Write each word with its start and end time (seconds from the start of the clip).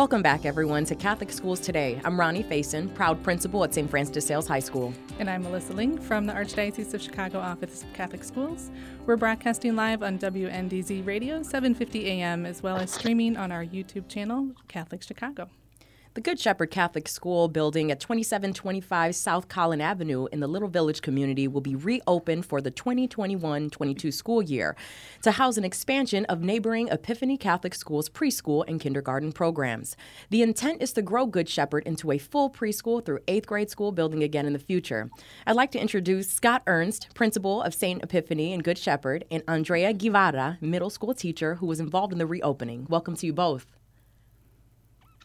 Welcome 0.00 0.22
back, 0.22 0.46
everyone, 0.46 0.86
to 0.86 0.94
Catholic 0.94 1.30
Schools 1.30 1.60
Today. 1.60 2.00
I'm 2.06 2.18
Ronnie 2.18 2.42
Faison, 2.42 2.92
proud 2.94 3.22
principal 3.22 3.62
at 3.64 3.74
St. 3.74 3.90
Francis 3.90 4.14
de 4.14 4.20
Sales 4.22 4.46
High 4.48 4.60
School. 4.60 4.94
And 5.18 5.28
I'm 5.28 5.42
Melissa 5.42 5.74
Ling 5.74 5.98
from 5.98 6.24
the 6.24 6.32
Archdiocese 6.32 6.94
of 6.94 7.02
Chicago 7.02 7.38
Office 7.38 7.82
of 7.82 7.92
Catholic 7.92 8.24
Schools. 8.24 8.70
We're 9.04 9.18
broadcasting 9.18 9.76
live 9.76 10.02
on 10.02 10.18
WNDZ 10.18 11.06
Radio, 11.06 11.40
7:50 11.40 12.06
a.m., 12.06 12.46
as 12.46 12.62
well 12.62 12.78
as 12.78 12.90
streaming 12.90 13.36
on 13.36 13.52
our 13.52 13.62
YouTube 13.62 14.08
channel, 14.08 14.52
Catholic 14.68 15.02
Chicago. 15.02 15.50
The 16.14 16.20
Good 16.20 16.40
Shepherd 16.40 16.72
Catholic 16.72 17.06
School 17.06 17.46
building 17.46 17.92
at 17.92 18.00
2725 18.00 19.14
South 19.14 19.46
Kolin 19.46 19.80
Avenue 19.80 20.26
in 20.32 20.40
the 20.40 20.48
Little 20.48 20.66
Village 20.66 21.02
community 21.02 21.46
will 21.46 21.60
be 21.60 21.76
reopened 21.76 22.44
for 22.46 22.60
the 22.60 22.72
2021 22.72 23.70
22 23.70 24.10
school 24.10 24.42
year 24.42 24.74
to 25.22 25.30
house 25.30 25.56
an 25.56 25.62
expansion 25.62 26.24
of 26.24 26.40
neighboring 26.40 26.88
Epiphany 26.88 27.36
Catholic 27.36 27.76
School's 27.76 28.08
preschool 28.08 28.64
and 28.66 28.80
kindergarten 28.80 29.30
programs. 29.30 29.96
The 30.30 30.42
intent 30.42 30.82
is 30.82 30.92
to 30.94 31.02
grow 31.02 31.26
Good 31.26 31.48
Shepherd 31.48 31.84
into 31.86 32.10
a 32.10 32.18
full 32.18 32.50
preschool 32.50 33.04
through 33.04 33.20
eighth 33.28 33.46
grade 33.46 33.70
school 33.70 33.92
building 33.92 34.24
again 34.24 34.46
in 34.46 34.52
the 34.52 34.58
future. 34.58 35.10
I'd 35.46 35.54
like 35.54 35.70
to 35.70 35.80
introduce 35.80 36.28
Scott 36.28 36.64
Ernst, 36.66 37.14
principal 37.14 37.62
of 37.62 37.72
St. 37.72 38.02
Epiphany 38.02 38.52
and 38.52 38.64
Good 38.64 38.78
Shepherd, 38.78 39.26
and 39.30 39.44
Andrea 39.46 39.92
Guevara, 39.92 40.58
middle 40.60 40.90
school 40.90 41.14
teacher 41.14 41.54
who 41.54 41.66
was 41.66 41.78
involved 41.78 42.12
in 42.12 42.18
the 42.18 42.26
reopening. 42.26 42.88
Welcome 42.90 43.14
to 43.14 43.26
you 43.26 43.32
both. 43.32 43.64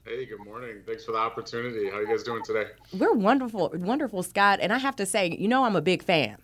Hey, 0.05 0.27
good 0.27 0.45
morning. 0.45 0.83
Thanks 0.85 1.03
for 1.03 1.13
the 1.13 1.17
opportunity. 1.17 1.89
How 1.89 1.97
are 1.97 2.01
you 2.01 2.07
guys 2.07 2.21
doing 2.21 2.43
today? 2.43 2.67
We're 2.93 3.13
wonderful, 3.13 3.71
wonderful, 3.73 4.21
Scott. 4.21 4.59
And 4.61 4.71
I 4.71 4.77
have 4.77 4.95
to 4.97 5.05
say, 5.05 5.35
you 5.39 5.47
know, 5.47 5.63
I'm 5.63 5.75
a 5.75 5.81
big 5.81 6.03
fan. 6.03 6.37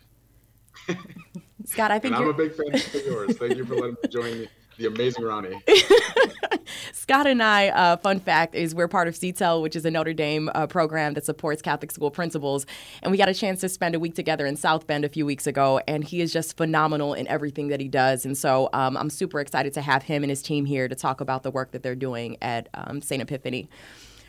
Scott, 1.65 1.91
I 1.91 1.99
think 1.99 2.15
I'm 2.15 2.27
a 2.27 2.33
big 2.33 2.55
fan 2.55 2.73
of 2.73 3.05
yours. 3.05 3.37
Thank 3.37 3.57
you 3.57 3.65
for 3.65 3.75
letting 3.75 3.97
me 4.01 4.09
join 4.09 4.39
me 4.39 4.47
the 4.77 4.87
amazing 4.87 5.23
Ronnie. 5.23 5.61
Scott 6.93 7.27
and 7.27 7.43
I, 7.43 7.69
uh, 7.69 7.97
fun 7.97 8.19
fact 8.19 8.55
is 8.55 8.73
we're 8.73 8.87
part 8.87 9.07
of 9.07 9.15
CTEL, 9.15 9.61
which 9.61 9.75
is 9.75 9.85
a 9.85 9.91
Notre 9.91 10.13
Dame 10.13 10.49
uh, 10.53 10.67
program 10.67 11.13
that 11.15 11.25
supports 11.25 11.61
Catholic 11.61 11.91
school 11.91 12.11
principals. 12.11 12.65
And 13.01 13.11
we 13.11 13.17
got 13.17 13.29
a 13.29 13.33
chance 13.33 13.61
to 13.61 13.69
spend 13.69 13.95
a 13.95 13.99
week 13.99 14.15
together 14.15 14.45
in 14.45 14.55
South 14.55 14.87
Bend 14.87 15.05
a 15.05 15.09
few 15.09 15.25
weeks 15.25 15.47
ago. 15.47 15.81
And 15.87 16.03
he 16.03 16.21
is 16.21 16.31
just 16.31 16.57
phenomenal 16.57 17.13
in 17.13 17.27
everything 17.27 17.67
that 17.69 17.79
he 17.79 17.87
does. 17.87 18.25
And 18.25 18.37
so 18.37 18.69
um, 18.73 18.97
I'm 18.97 19.09
super 19.09 19.39
excited 19.39 19.73
to 19.73 19.81
have 19.81 20.03
him 20.03 20.23
and 20.23 20.29
his 20.29 20.41
team 20.41 20.65
here 20.65 20.87
to 20.87 20.95
talk 20.95 21.21
about 21.21 21.43
the 21.43 21.51
work 21.51 21.71
that 21.71 21.83
they're 21.83 21.95
doing 21.95 22.37
at 22.41 22.69
um, 22.73 23.01
St. 23.01 23.21
Epiphany. 23.21 23.69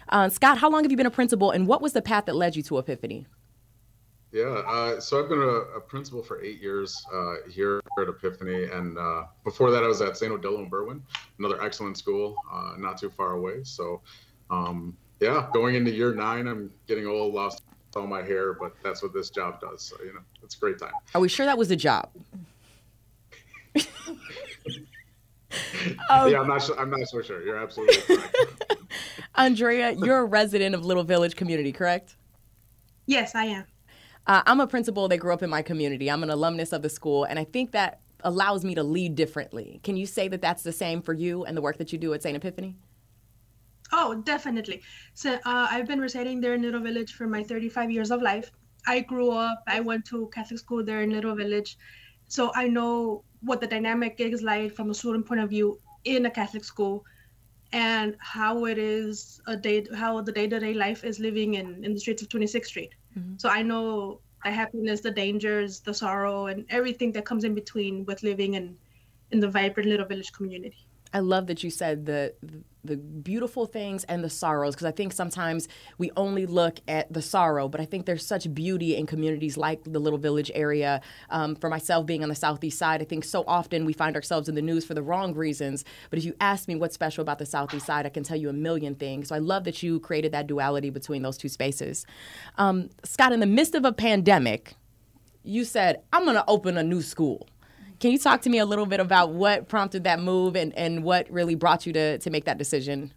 Uh, 0.08 0.28
Scott, 0.28 0.58
how 0.58 0.68
long 0.68 0.82
have 0.82 0.90
you 0.90 0.96
been 0.96 1.06
a 1.06 1.10
principal 1.10 1.50
and 1.50 1.66
what 1.66 1.80
was 1.80 1.92
the 1.92 2.02
path 2.02 2.26
that 2.26 2.36
led 2.36 2.56
you 2.56 2.62
to 2.64 2.78
Epiphany? 2.78 3.26
Yeah, 4.32 4.62
uh, 4.66 4.98
so 4.98 5.22
I've 5.22 5.28
been 5.28 5.42
a, 5.42 5.76
a, 5.76 5.80
principal 5.80 6.22
for 6.22 6.42
eight 6.42 6.58
years 6.58 7.04
uh, 7.12 7.34
here 7.50 7.82
at 8.00 8.08
Epiphany, 8.08 8.64
and 8.64 8.96
uh, 8.96 9.24
before 9.44 9.70
that 9.70 9.84
I 9.84 9.86
was 9.86 10.00
at 10.00 10.16
St. 10.16 10.32
Odilo 10.32 10.60
in 10.60 10.70
Berwyn, 10.70 11.02
another 11.38 11.62
excellent 11.62 11.98
school, 11.98 12.34
uh, 12.50 12.72
not 12.78 12.96
too 12.96 13.10
far 13.10 13.32
away. 13.32 13.62
So, 13.62 14.00
um, 14.48 14.96
yeah, 15.20 15.48
going 15.52 15.74
into 15.74 15.90
year 15.90 16.14
nine, 16.14 16.48
I'm 16.48 16.72
getting 16.86 17.06
old, 17.06 17.34
lost 17.34 17.62
all 17.94 18.06
my 18.06 18.22
hair, 18.22 18.54
but 18.54 18.74
that's 18.82 19.02
what 19.02 19.12
this 19.12 19.28
job 19.28 19.60
does. 19.60 19.82
So 19.82 19.96
you 20.02 20.14
know, 20.14 20.20
it's 20.42 20.56
a 20.56 20.58
great 20.58 20.78
time. 20.78 20.92
Are 21.14 21.20
we 21.20 21.28
sure 21.28 21.44
that 21.44 21.58
was 21.58 21.68
the 21.68 21.76
job? 21.76 22.08
um, 23.76 23.84
yeah, 26.30 26.40
I'm 26.40 26.48
not. 26.48 26.62
Sure, 26.62 26.80
I'm 26.80 26.88
not 26.88 27.06
so 27.06 27.20
sure. 27.20 27.44
You're 27.44 27.58
absolutely 27.58 28.16
correct. 28.16 28.36
Andrea, 29.34 29.92
you're 29.92 30.20
a 30.20 30.24
resident 30.24 30.74
of 30.74 30.86
Little 30.86 31.04
Village 31.04 31.36
community, 31.36 31.70
correct? 31.70 32.16
Yes, 33.04 33.34
I 33.34 33.44
am. 33.44 33.66
Uh, 34.26 34.42
I'm 34.46 34.60
a 34.60 34.66
principal 34.66 35.08
that 35.08 35.18
grew 35.18 35.32
up 35.32 35.42
in 35.42 35.50
my 35.50 35.62
community. 35.62 36.10
I'm 36.10 36.22
an 36.22 36.30
alumnus 36.30 36.72
of 36.72 36.82
the 36.82 36.88
school, 36.88 37.24
and 37.24 37.38
I 37.38 37.44
think 37.44 37.72
that 37.72 38.00
allows 38.24 38.64
me 38.64 38.74
to 38.76 38.82
lead 38.82 39.16
differently. 39.16 39.80
Can 39.82 39.96
you 39.96 40.06
say 40.06 40.28
that 40.28 40.40
that's 40.40 40.62
the 40.62 40.72
same 40.72 41.02
for 41.02 41.12
you 41.12 41.44
and 41.44 41.56
the 41.56 41.60
work 41.60 41.78
that 41.78 41.92
you 41.92 41.98
do 41.98 42.14
at 42.14 42.22
St. 42.22 42.36
Epiphany? 42.36 42.76
Oh, 43.90 44.14
definitely. 44.14 44.80
So 45.14 45.34
uh, 45.34 45.66
I've 45.70 45.86
been 45.86 46.00
residing 46.00 46.40
there 46.40 46.54
in 46.54 46.62
Little 46.62 46.80
Village 46.80 47.12
for 47.14 47.26
my 47.26 47.42
35 47.42 47.90
years 47.90 48.10
of 48.10 48.22
life. 48.22 48.50
I 48.86 49.00
grew 49.00 49.30
up, 49.30 49.62
I 49.66 49.80
went 49.80 50.04
to 50.06 50.30
Catholic 50.32 50.58
school 50.60 50.84
there 50.84 51.02
in 51.02 51.10
Little 51.10 51.34
Village. 51.34 51.76
So 52.28 52.52
I 52.54 52.68
know 52.68 53.24
what 53.40 53.60
the 53.60 53.66
dynamic 53.66 54.16
is 54.18 54.42
like 54.42 54.72
from 54.74 54.90
a 54.90 54.94
student 54.94 55.26
point 55.26 55.40
of 55.40 55.50
view 55.50 55.78
in 56.04 56.26
a 56.26 56.30
Catholic 56.30 56.64
school 56.64 57.04
and 57.72 58.16
how 58.20 58.64
it 58.66 58.78
is 58.78 59.40
a 59.46 59.56
day, 59.56 59.84
how 59.94 60.20
the 60.20 60.32
day-to-day 60.32 60.74
life 60.74 61.04
is 61.04 61.18
living 61.18 61.54
in, 61.54 61.84
in 61.84 61.92
the 61.92 62.00
streets 62.00 62.22
of 62.22 62.28
26th 62.28 62.66
Street. 62.66 62.94
Mm-hmm. 63.18 63.34
So 63.38 63.48
I 63.48 63.62
know 63.62 64.20
the 64.44 64.50
happiness, 64.50 65.00
the 65.00 65.10
dangers, 65.10 65.80
the 65.80 65.94
sorrow, 65.94 66.46
and 66.46 66.64
everything 66.70 67.12
that 67.12 67.24
comes 67.24 67.44
in 67.44 67.54
between 67.54 68.04
with 68.04 68.22
living 68.22 68.54
in 68.54 68.76
in 69.30 69.40
the 69.40 69.48
vibrant 69.48 69.88
little 69.88 70.06
village 70.06 70.32
community. 70.32 70.86
I 71.12 71.20
love 71.20 71.46
that 71.48 71.62
you 71.62 71.70
said 71.70 72.06
the 72.06 72.34
the 72.84 72.96
beautiful 72.96 73.64
things 73.64 74.02
and 74.04 74.24
the 74.24 74.30
sorrows 74.30 74.74
because 74.74 74.86
I 74.86 74.90
think 74.90 75.12
sometimes 75.12 75.68
we 75.98 76.10
only 76.16 76.46
look 76.46 76.80
at 76.88 77.12
the 77.12 77.22
sorrow, 77.22 77.68
but 77.68 77.80
I 77.80 77.84
think 77.84 78.06
there's 78.06 78.26
such 78.26 78.52
beauty 78.52 78.96
in 78.96 79.06
communities 79.06 79.56
like 79.56 79.84
the 79.84 80.00
Little 80.00 80.18
Village 80.18 80.50
area. 80.54 81.00
Um, 81.30 81.54
for 81.54 81.68
myself, 81.68 82.06
being 82.06 82.24
on 82.24 82.28
the 82.28 82.34
southeast 82.34 82.78
side, 82.78 83.00
I 83.00 83.04
think 83.04 83.24
so 83.24 83.44
often 83.46 83.84
we 83.84 83.92
find 83.92 84.16
ourselves 84.16 84.48
in 84.48 84.56
the 84.56 84.62
news 84.62 84.84
for 84.84 84.94
the 84.94 85.02
wrong 85.02 85.34
reasons. 85.34 85.84
But 86.10 86.18
if 86.18 86.24
you 86.24 86.34
ask 86.40 86.66
me 86.66 86.74
what's 86.74 86.94
special 86.94 87.22
about 87.22 87.38
the 87.38 87.46
southeast 87.46 87.86
side, 87.86 88.04
I 88.04 88.08
can 88.08 88.24
tell 88.24 88.36
you 88.36 88.48
a 88.48 88.52
million 88.52 88.96
things. 88.96 89.28
So 89.28 89.36
I 89.36 89.38
love 89.38 89.64
that 89.64 89.82
you 89.82 90.00
created 90.00 90.32
that 90.32 90.48
duality 90.48 90.90
between 90.90 91.22
those 91.22 91.36
two 91.36 91.48
spaces. 91.48 92.04
Um, 92.58 92.90
Scott, 93.04 93.32
in 93.32 93.38
the 93.38 93.46
midst 93.46 93.76
of 93.76 93.84
a 93.84 93.92
pandemic, 93.92 94.74
you 95.44 95.64
said, 95.64 96.02
I'm 96.12 96.24
going 96.24 96.36
to 96.36 96.44
open 96.48 96.76
a 96.76 96.82
new 96.82 97.02
school. 97.02 97.48
Can 98.02 98.10
you 98.10 98.18
talk 98.18 98.42
to 98.42 98.50
me 98.50 98.58
a 98.58 98.66
little 98.66 98.84
bit 98.84 98.98
about 98.98 99.30
what 99.30 99.68
prompted 99.68 100.02
that 100.02 100.18
move 100.18 100.56
and, 100.56 100.76
and 100.76 101.04
what 101.04 101.30
really 101.30 101.54
brought 101.54 101.86
you 101.86 101.92
to, 101.92 102.18
to 102.18 102.30
make 102.30 102.46
that 102.46 102.58
decision? 102.58 103.14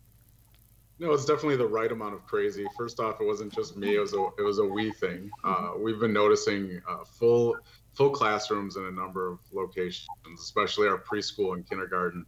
No, 0.99 1.11
it's 1.11 1.25
definitely 1.25 1.55
the 1.55 1.65
right 1.65 1.91
amount 1.91 2.13
of 2.13 2.23
crazy. 2.27 2.67
First 2.77 2.99
off, 2.99 3.19
it 3.19 3.25
wasn't 3.25 3.51
just 3.51 3.75
me; 3.75 3.95
it 3.95 3.99
was 3.99 4.13
a 4.13 4.27
it 4.37 4.43
was 4.43 4.59
a 4.59 4.63
we 4.63 4.91
thing. 4.91 5.31
Uh, 5.43 5.71
we've 5.79 5.99
been 5.99 6.13
noticing 6.13 6.79
uh, 6.87 7.03
full 7.03 7.57
full 7.93 8.11
classrooms 8.11 8.75
in 8.75 8.85
a 8.85 8.91
number 8.91 9.27
of 9.27 9.39
locations, 9.51 10.07
especially 10.35 10.87
our 10.87 10.99
preschool 10.99 11.55
and 11.55 11.67
kindergarten. 11.67 12.23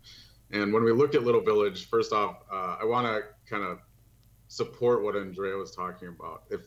And 0.49 0.73
when 0.73 0.83
we 0.83 0.91
look 0.91 1.13
at 1.13 1.21
Little 1.21 1.41
Village, 1.41 1.87
first 1.87 2.11
off, 2.11 2.37
uh, 2.51 2.77
I 2.81 2.85
want 2.85 3.05
to 3.05 3.21
kind 3.47 3.63
of 3.63 3.77
support 4.47 5.03
what 5.03 5.15
Andrea 5.15 5.55
was 5.55 5.75
talking 5.75 6.07
about. 6.07 6.45
If 6.49 6.61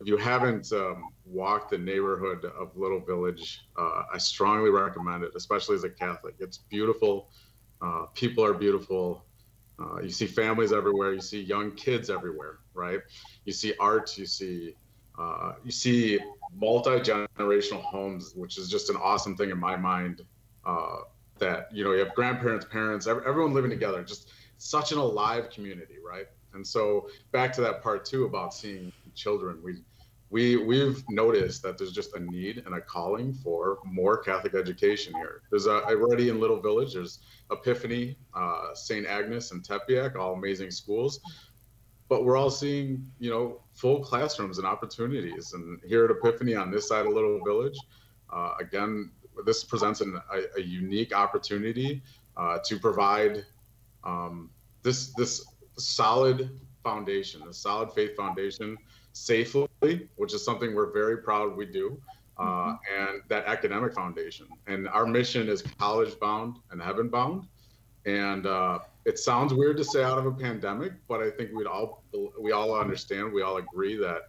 if 0.00 0.06
you 0.06 0.16
haven't 0.16 0.72
um, 0.72 1.10
walked 1.26 1.70
the 1.70 1.78
neighborhood 1.78 2.44
of 2.44 2.74
Little 2.76 3.00
Village, 3.00 3.60
uh, 3.78 4.02
I 4.12 4.18
strongly 4.18 4.70
recommend 4.70 5.22
it, 5.24 5.32
especially 5.36 5.76
as 5.76 5.84
a 5.84 5.90
Catholic. 5.90 6.36
It's 6.38 6.58
beautiful. 6.58 7.28
Uh, 7.82 8.06
people 8.14 8.44
are 8.44 8.54
beautiful. 8.54 9.24
Uh, 9.78 10.00
you 10.00 10.10
see 10.10 10.26
families 10.26 10.72
everywhere. 10.72 11.12
You 11.12 11.20
see 11.20 11.42
young 11.42 11.72
kids 11.72 12.08
everywhere, 12.08 12.58
right? 12.74 13.00
You 13.44 13.52
see 13.52 13.74
art. 13.78 14.16
You 14.16 14.26
see 14.26 14.74
uh, 15.18 15.52
you 15.64 15.70
see 15.70 16.18
multi 16.54 16.90
generational 17.00 17.82
homes, 17.82 18.32
which 18.34 18.56
is 18.56 18.70
just 18.70 18.88
an 18.88 18.96
awesome 18.96 19.36
thing 19.36 19.50
in 19.50 19.58
my 19.58 19.76
mind. 19.76 20.22
Uh, 20.64 20.98
that 21.38 21.68
you 21.72 21.84
know 21.84 21.92
you 21.92 21.98
have 22.00 22.14
grandparents, 22.14 22.66
parents, 22.66 23.06
everyone 23.06 23.52
living 23.52 23.70
together. 23.70 24.02
Just 24.02 24.30
such 24.58 24.92
an 24.92 24.98
alive 24.98 25.50
community, 25.50 25.96
right? 26.06 26.26
And 26.52 26.66
so 26.66 27.08
back 27.32 27.52
to 27.54 27.60
that 27.62 27.82
part 27.82 28.04
too 28.04 28.24
about 28.24 28.52
seeing 28.54 28.92
children. 29.14 29.58
We 29.62 29.82
we 30.30 30.56
we've 30.56 31.04
noticed 31.10 31.62
that 31.62 31.76
there's 31.76 31.92
just 31.92 32.14
a 32.14 32.20
need 32.20 32.62
and 32.64 32.74
a 32.74 32.80
calling 32.80 33.34
for 33.34 33.78
more 33.84 34.16
Catholic 34.16 34.54
education 34.54 35.12
here. 35.14 35.42
There's 35.50 35.66
a, 35.66 35.84
already 35.84 36.28
in 36.28 36.40
Little 36.40 36.60
Village. 36.60 36.94
There's 36.94 37.18
Epiphany, 37.50 38.16
uh, 38.34 38.72
St. 38.74 39.06
Agnes, 39.06 39.50
and 39.50 39.62
Tepeyac, 39.62 40.16
all 40.16 40.34
amazing 40.34 40.70
schools. 40.70 41.20
But 42.08 42.24
we're 42.24 42.36
all 42.36 42.50
seeing, 42.50 43.06
you 43.18 43.30
know, 43.30 43.60
full 43.74 44.00
classrooms 44.00 44.58
and 44.58 44.66
opportunities. 44.66 45.52
And 45.52 45.80
here 45.84 46.04
at 46.04 46.10
Epiphany 46.10 46.54
on 46.54 46.70
this 46.70 46.88
side 46.88 47.06
of 47.06 47.12
Little 47.12 47.40
Village, 47.44 47.78
uh, 48.32 48.54
again, 48.60 49.10
this 49.44 49.64
presents 49.64 50.00
an, 50.00 50.20
a, 50.32 50.58
a, 50.58 50.62
unique 50.62 51.14
opportunity 51.14 52.02
uh, 52.36 52.58
to 52.64 52.78
provide 52.78 53.44
um, 54.04 54.50
this 54.82 55.12
this 55.14 55.44
solid 55.76 56.50
foundation, 56.84 57.42
a 57.48 57.52
solid 57.52 57.92
faith 57.92 58.16
foundation 58.16 58.76
safely, 59.20 59.68
which 60.16 60.32
is 60.34 60.44
something 60.44 60.74
we're 60.74 60.92
very 60.92 61.18
proud 61.18 61.56
we 61.56 61.66
do, 61.66 62.00
uh, 62.38 62.42
mm-hmm. 62.42 62.74
and 62.98 63.22
that 63.28 63.44
academic 63.46 63.94
foundation. 63.94 64.46
And 64.66 64.88
our 64.88 65.06
mission 65.06 65.48
is 65.48 65.62
college 65.78 66.18
bound 66.18 66.56
and 66.70 66.80
heaven 66.80 67.08
bound. 67.08 67.46
And 68.06 68.46
uh, 68.46 68.78
it 69.04 69.18
sounds 69.18 69.52
weird 69.52 69.76
to 69.76 69.84
say 69.84 70.02
out 70.02 70.18
of 70.18 70.24
a 70.24 70.32
pandemic, 70.32 70.92
but 71.06 71.20
I 71.20 71.30
think 71.30 71.50
we'd 71.52 71.66
all 71.66 72.02
we 72.40 72.52
all 72.52 72.74
understand, 72.74 73.32
we 73.32 73.42
all 73.42 73.58
agree 73.58 73.96
that 73.96 74.22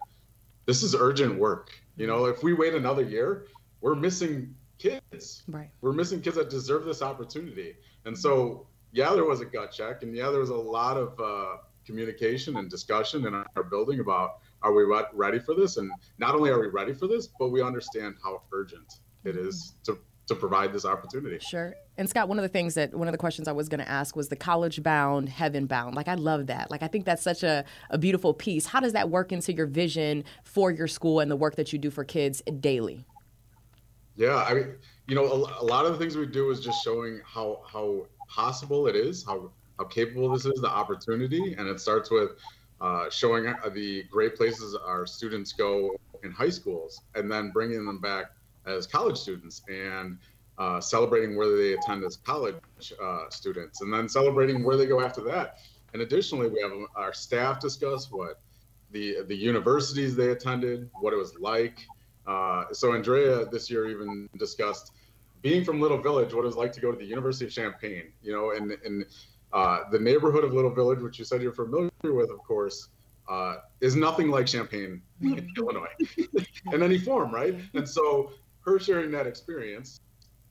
this 0.65 0.83
is 0.83 0.93
urgent 0.93 1.39
work. 1.39 1.71
You 1.95 2.07
know, 2.07 2.25
if 2.25 2.43
we 2.43 2.53
wait 2.53 2.73
another 2.73 3.03
year, 3.03 3.45
we're 3.79 3.95
missing 3.95 4.53
kids. 4.77 5.43
Right. 5.47 5.69
We're 5.79 5.93
missing 5.93 6.21
kids 6.21 6.35
that 6.35 6.49
deserve 6.49 6.83
this 6.83 7.01
opportunity. 7.01 7.75
And 8.05 8.17
so, 8.17 8.67
yeah, 8.91 9.13
there 9.13 9.25
was 9.25 9.39
a 9.39 9.45
gut 9.45 9.71
check, 9.71 10.03
and 10.03 10.13
yeah, 10.13 10.29
there 10.31 10.41
was 10.41 10.49
a 10.49 10.55
lot 10.55 10.97
of 10.97 11.17
uh, 11.19 11.57
communication 11.85 12.57
and 12.57 12.69
discussion 12.69 13.25
in 13.25 13.33
our 13.33 13.63
building 13.63 13.99
about 13.99 14.39
are 14.63 14.73
we 14.73 14.83
ready 15.13 15.39
for 15.39 15.55
this? 15.55 15.77
And 15.77 15.91
not 16.19 16.35
only 16.35 16.51
are 16.51 16.59
we 16.59 16.67
ready 16.67 16.93
for 16.93 17.07
this, 17.07 17.27
but 17.39 17.49
we 17.49 17.61
understand 17.61 18.15
how 18.23 18.41
urgent 18.53 18.99
it 19.23 19.35
is 19.35 19.73
mm-hmm. 19.85 19.93
to 19.93 19.99
to 20.27 20.35
provide 20.35 20.71
this 20.71 20.85
opportunity. 20.85 21.39
Sure. 21.39 21.73
And 21.97 22.09
Scott, 22.09 22.29
one 22.29 22.37
of 22.39 22.43
the 22.43 22.49
things 22.49 22.75
that 22.75 22.93
one 22.93 23.07
of 23.07 23.11
the 23.11 23.17
questions 23.17 23.47
I 23.47 23.51
was 23.51 23.67
going 23.67 23.79
to 23.79 23.89
ask 23.89 24.15
was 24.15 24.29
the 24.29 24.35
college 24.35 24.81
bound, 24.81 25.27
heaven 25.29 25.65
bound. 25.65 25.95
Like 25.95 26.07
I 26.07 26.15
love 26.15 26.47
that. 26.47 26.71
Like 26.71 26.83
I 26.83 26.87
think 26.87 27.05
that's 27.05 27.23
such 27.23 27.43
a, 27.43 27.65
a 27.89 27.97
beautiful 27.97 28.33
piece. 28.33 28.65
How 28.65 28.79
does 28.79 28.93
that 28.93 29.09
work 29.09 29.31
into 29.31 29.51
your 29.51 29.65
vision 29.65 30.23
for 30.43 30.71
your 30.71 30.87
school 30.87 31.19
and 31.19 31.29
the 31.29 31.35
work 31.35 31.55
that 31.55 31.73
you 31.73 31.79
do 31.79 31.89
for 31.89 32.03
kids 32.03 32.41
daily? 32.59 33.05
Yeah, 34.15 34.37
I 34.37 34.53
mean, 34.53 34.75
you 35.07 35.15
know, 35.15 35.25
a, 35.25 35.63
a 35.63 35.65
lot 35.65 35.85
of 35.85 35.93
the 35.93 35.97
things 35.97 36.15
we 36.15 36.25
do 36.27 36.49
is 36.51 36.59
just 36.59 36.83
showing 36.83 37.19
how 37.25 37.61
how 37.67 38.05
possible 38.27 38.87
it 38.87 38.95
is, 38.95 39.25
how 39.25 39.51
how 39.81 39.87
capable 39.87 40.29
this 40.29 40.45
is, 40.45 40.61
the 40.61 40.69
opportunity, 40.69 41.55
and 41.57 41.67
it 41.67 41.79
starts 41.79 42.11
with 42.11 42.31
uh, 42.79 43.09
showing 43.09 43.47
uh, 43.47 43.55
the 43.73 44.03
great 44.03 44.35
places 44.35 44.75
our 44.75 45.05
students 45.05 45.53
go 45.53 45.95
in 46.23 46.31
high 46.31 46.49
schools, 46.49 47.01
and 47.15 47.31
then 47.31 47.49
bringing 47.51 47.85
them 47.85 47.99
back 47.99 48.25
as 48.65 48.85
college 48.85 49.17
students 49.17 49.63
and 49.67 50.17
uh, 50.59 50.79
celebrating 50.79 51.35
where 51.35 51.55
they 51.57 51.73
attend 51.73 52.03
as 52.03 52.17
college 52.17 52.55
uh, 53.03 53.23
students, 53.29 53.81
and 53.81 53.91
then 53.91 54.07
celebrating 54.07 54.63
where 54.63 54.77
they 54.77 54.85
go 54.85 55.01
after 55.01 55.21
that. 55.21 55.57
And 55.93 56.01
additionally, 56.03 56.47
we 56.47 56.61
have 56.61 56.71
our 56.95 57.13
staff 57.13 57.59
discuss 57.59 58.11
what 58.11 58.39
the 58.91 59.23
the 59.27 59.35
universities 59.35 60.15
they 60.15 60.29
attended, 60.29 60.89
what 60.99 61.11
it 61.13 61.17
was 61.17 61.33
like. 61.39 61.87
Uh, 62.27 62.65
so 62.71 62.93
Andrea 62.93 63.45
this 63.45 63.69
year 63.69 63.89
even 63.89 64.29
discussed 64.37 64.91
being 65.41 65.63
from 65.63 65.81
Little 65.81 65.97
Village, 65.97 66.33
what 66.35 66.43
it 66.43 66.47
was 66.47 66.55
like 66.55 66.71
to 66.73 66.79
go 66.79 66.91
to 66.91 66.97
the 66.97 67.05
University 67.05 67.45
of 67.45 67.51
Champaign. 67.51 68.13
You 68.21 68.31
know, 68.33 68.51
and 68.51 68.77
and 68.85 69.05
uh, 69.53 69.89
the 69.91 69.99
neighborhood 69.99 70.43
of 70.43 70.53
Little 70.53 70.73
Village, 70.73 70.99
which 70.99 71.19
you 71.19 71.25
said 71.25 71.41
you're 71.41 71.53
familiar 71.53 71.91
with, 72.03 72.29
of 72.29 72.39
course, 72.39 72.89
uh, 73.29 73.57
is 73.79 73.95
nothing 73.95 74.29
like 74.29 74.45
Champaign, 74.45 75.01
Illinois, 75.57 75.87
in 76.73 76.83
any 76.83 76.97
form, 76.97 77.33
right? 77.33 77.55
And 77.73 77.87
so 77.87 78.31
her 78.65 78.79
sharing 78.79 79.11
that 79.11 79.27
experience 79.27 79.99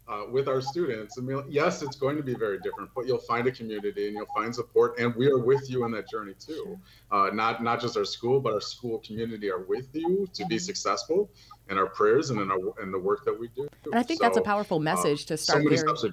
uh, 0.08 0.25
with 0.31 0.49
our 0.49 0.61
students, 0.61 1.17
I 1.19 1.23
mean, 1.23 1.44
yes, 1.49 1.82
it's 1.82 1.97
going 1.97 2.17
to 2.17 2.23
be 2.23 2.35
very 2.35 2.58
different, 2.58 2.91
but 2.97 3.06
you'll 3.06 3.19
find 3.19 3.47
a 3.47 3.52
community 3.52 4.08
and 4.08 4.17
you'll 4.17 4.26
find 4.35 4.52
support, 4.55 4.99
and 4.99 5.14
we 5.14 5.29
are 5.29 5.38
with 5.38 5.70
you 5.70 5.85
in 5.85 5.93
that 5.93 6.08
journey 6.11 6.35
too. 6.38 6.79
Uh, 7.12 7.31
not 7.32 7.62
not 7.62 7.81
just 7.81 7.96
our 7.96 8.05
school, 8.05 8.41
but 8.41 8.53
our 8.53 8.61
school 8.61 8.99
community 9.00 9.50
are 9.50 9.62
with 9.62 9.88
you 9.93 10.26
to 10.32 10.44
be 10.46 10.56
mm-hmm. 10.56 10.62
successful 10.62 11.31
in 11.69 11.79
our 11.79 11.87
prayers 11.87 12.31
and 12.31 12.41
in 12.41 12.50
our 12.50 12.82
in 12.82 12.91
the 12.91 12.99
work 12.99 13.25
that 13.25 13.38
we 13.38 13.49
do. 13.55 13.69
And 13.85 13.94
I 13.94 14.03
think 14.03 14.19
so, 14.19 14.25
that's 14.25 14.38
a 14.38 14.43
powerful 14.43 14.81
message 14.81 15.25
uh, 15.25 15.29
to 15.29 15.37
start. 15.37 15.62
So 15.62 15.69
very, 15.69 16.12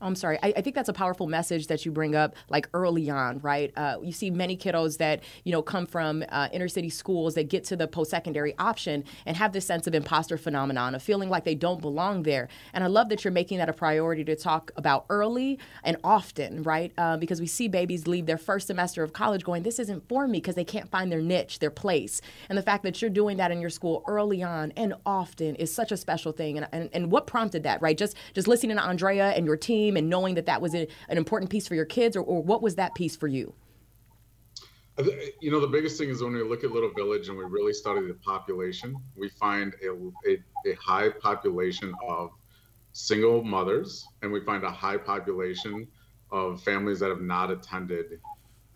I'm 0.00 0.16
sorry. 0.16 0.38
I, 0.42 0.52
I, 0.56 0.60
think 0.60 0.74
that's 0.74 0.88
a 0.88 0.94
powerful 0.94 1.26
message 1.26 1.68
that 1.68 1.84
you 1.84 1.92
bring 1.92 2.14
up, 2.14 2.34
like 2.48 2.68
early 2.74 3.08
on, 3.10 3.38
right? 3.38 3.72
Uh, 3.76 3.98
you 4.02 4.12
see 4.12 4.30
many 4.30 4.56
kiddos 4.56 4.98
that 4.98 5.22
you 5.44 5.52
know 5.52 5.62
come 5.62 5.86
from 5.86 6.24
uh, 6.28 6.48
inner 6.52 6.68
city 6.68 6.90
schools 6.90 7.34
that 7.34 7.48
get 7.48 7.64
to 7.64 7.76
the 7.76 7.86
post 7.86 8.10
secondary 8.10 8.56
option 8.58 9.04
and 9.24 9.36
have 9.36 9.52
this 9.52 9.66
sense 9.66 9.86
of 9.86 9.94
imposter 9.94 10.36
phenomenon 10.36 10.94
of 10.94 11.02
feeling 11.02 11.28
like 11.28 11.44
they 11.44 11.54
don't 11.54 11.80
belong 11.80 12.22
there. 12.24 12.48
And 12.72 12.84
I 12.84 12.88
love 12.88 13.08
that 13.08 13.24
you're 13.24 13.32
making 13.32 13.58
that 13.58 13.68
a 13.68 13.72
priority 13.72 14.24
to 14.24 14.36
talk 14.36 14.72
about 14.76 15.06
early 15.08 15.58
and 15.82 15.96
often, 16.02 16.62
right? 16.62 16.92
Uh, 16.98 17.16
because 17.16 17.40
we 17.40 17.46
see 17.46 17.68
babies 17.68 18.06
leave 18.06 18.26
their 18.26 18.38
first 18.38 18.66
semester 18.66 19.02
of 19.02 19.12
college 19.12 19.44
going, 19.44 19.62
"This 19.62 19.78
isn't 19.78 20.08
for 20.08 20.26
me," 20.26 20.38
because 20.38 20.54
they 20.54 20.64
can't 20.64 20.90
find 20.90 21.10
their 21.10 21.22
niche, 21.22 21.60
their 21.60 21.70
place. 21.70 22.20
And 22.48 22.58
the 22.58 22.62
fact 22.62 22.82
that 22.82 23.00
you're 23.00 23.10
doing 23.10 23.36
that 23.38 23.50
in 23.50 23.60
your 23.60 23.70
school 23.70 24.02
early 24.06 24.42
on 24.42 24.72
and 24.76 24.94
often 25.06 25.54
is 25.56 25.72
such 25.72 25.92
a 25.92 25.96
special 25.96 26.32
thing. 26.32 26.58
And, 26.58 26.68
and, 26.72 26.90
and 26.92 27.10
what 27.10 27.26
prompted 27.26 27.62
that, 27.62 27.80
right? 27.80 27.96
Just 27.96 28.16
just 28.34 28.48
listening 28.48 28.76
to 28.76 28.82
Andrea 28.82 29.30
and 29.30 29.46
your 29.46 29.56
team 29.56 29.83
team 29.84 29.96
and 29.96 30.08
knowing 30.08 30.34
that 30.34 30.46
that 30.46 30.60
was 30.60 30.74
a, 30.74 30.86
an 31.08 31.16
important 31.18 31.50
piece 31.50 31.68
for 31.68 31.74
your 31.74 31.84
kids, 31.84 32.16
or, 32.16 32.22
or 32.22 32.42
what 32.42 32.62
was 32.62 32.74
that 32.76 32.94
piece 32.94 33.16
for 33.16 33.28
you? 33.28 33.52
You 35.40 35.50
know, 35.50 35.60
the 35.60 35.66
biggest 35.66 35.98
thing 35.98 36.08
is 36.08 36.22
when 36.22 36.32
we 36.32 36.42
look 36.42 36.62
at 36.62 36.70
Little 36.70 36.92
Village 36.94 37.28
and 37.28 37.36
we 37.36 37.44
really 37.44 37.72
study 37.72 38.06
the 38.06 38.14
population, 38.14 38.96
we 39.16 39.28
find 39.28 39.74
a, 39.82 39.90
a, 40.30 40.70
a 40.70 40.74
high 40.76 41.10
population 41.10 41.92
of 42.08 42.30
single 42.92 43.42
mothers, 43.42 44.06
and 44.22 44.30
we 44.30 44.40
find 44.44 44.62
a 44.62 44.70
high 44.70 44.96
population 44.96 45.88
of 46.30 46.62
families 46.62 47.00
that 47.00 47.08
have 47.08 47.20
not 47.20 47.50
attended 47.50 48.20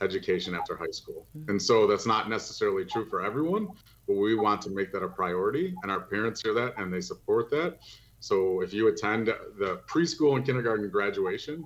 education 0.01 0.57
after 0.57 0.77
high 0.77 0.91
school. 0.91 1.27
Mm-hmm. 1.37 1.51
And 1.51 1.63
so 1.63 1.87
that's 1.87 2.07
not 2.07 2.29
necessarily 2.29 2.85
true 2.85 3.09
for 3.09 3.25
everyone, 3.25 3.69
but 4.09 4.17
we 4.17 4.35
want 4.35 4.61
to 4.63 4.71
make 4.71 4.93
that 4.93 5.05
a 5.05 5.09
priority. 5.09 5.75
And 5.83 5.91
our 5.91 6.01
parents 6.01 6.43
hear 6.43 6.55
that 6.55 6.75
and 6.79 6.93
they 6.93 7.01
support 7.01 7.49
that. 7.51 7.79
So 8.21 8.61
if 8.61 8.73
you 8.73 8.89
attend 8.89 9.27
the 9.27 9.81
preschool 9.87 10.37
and 10.37 10.45
kindergarten 10.45 10.89
graduation, 10.91 11.65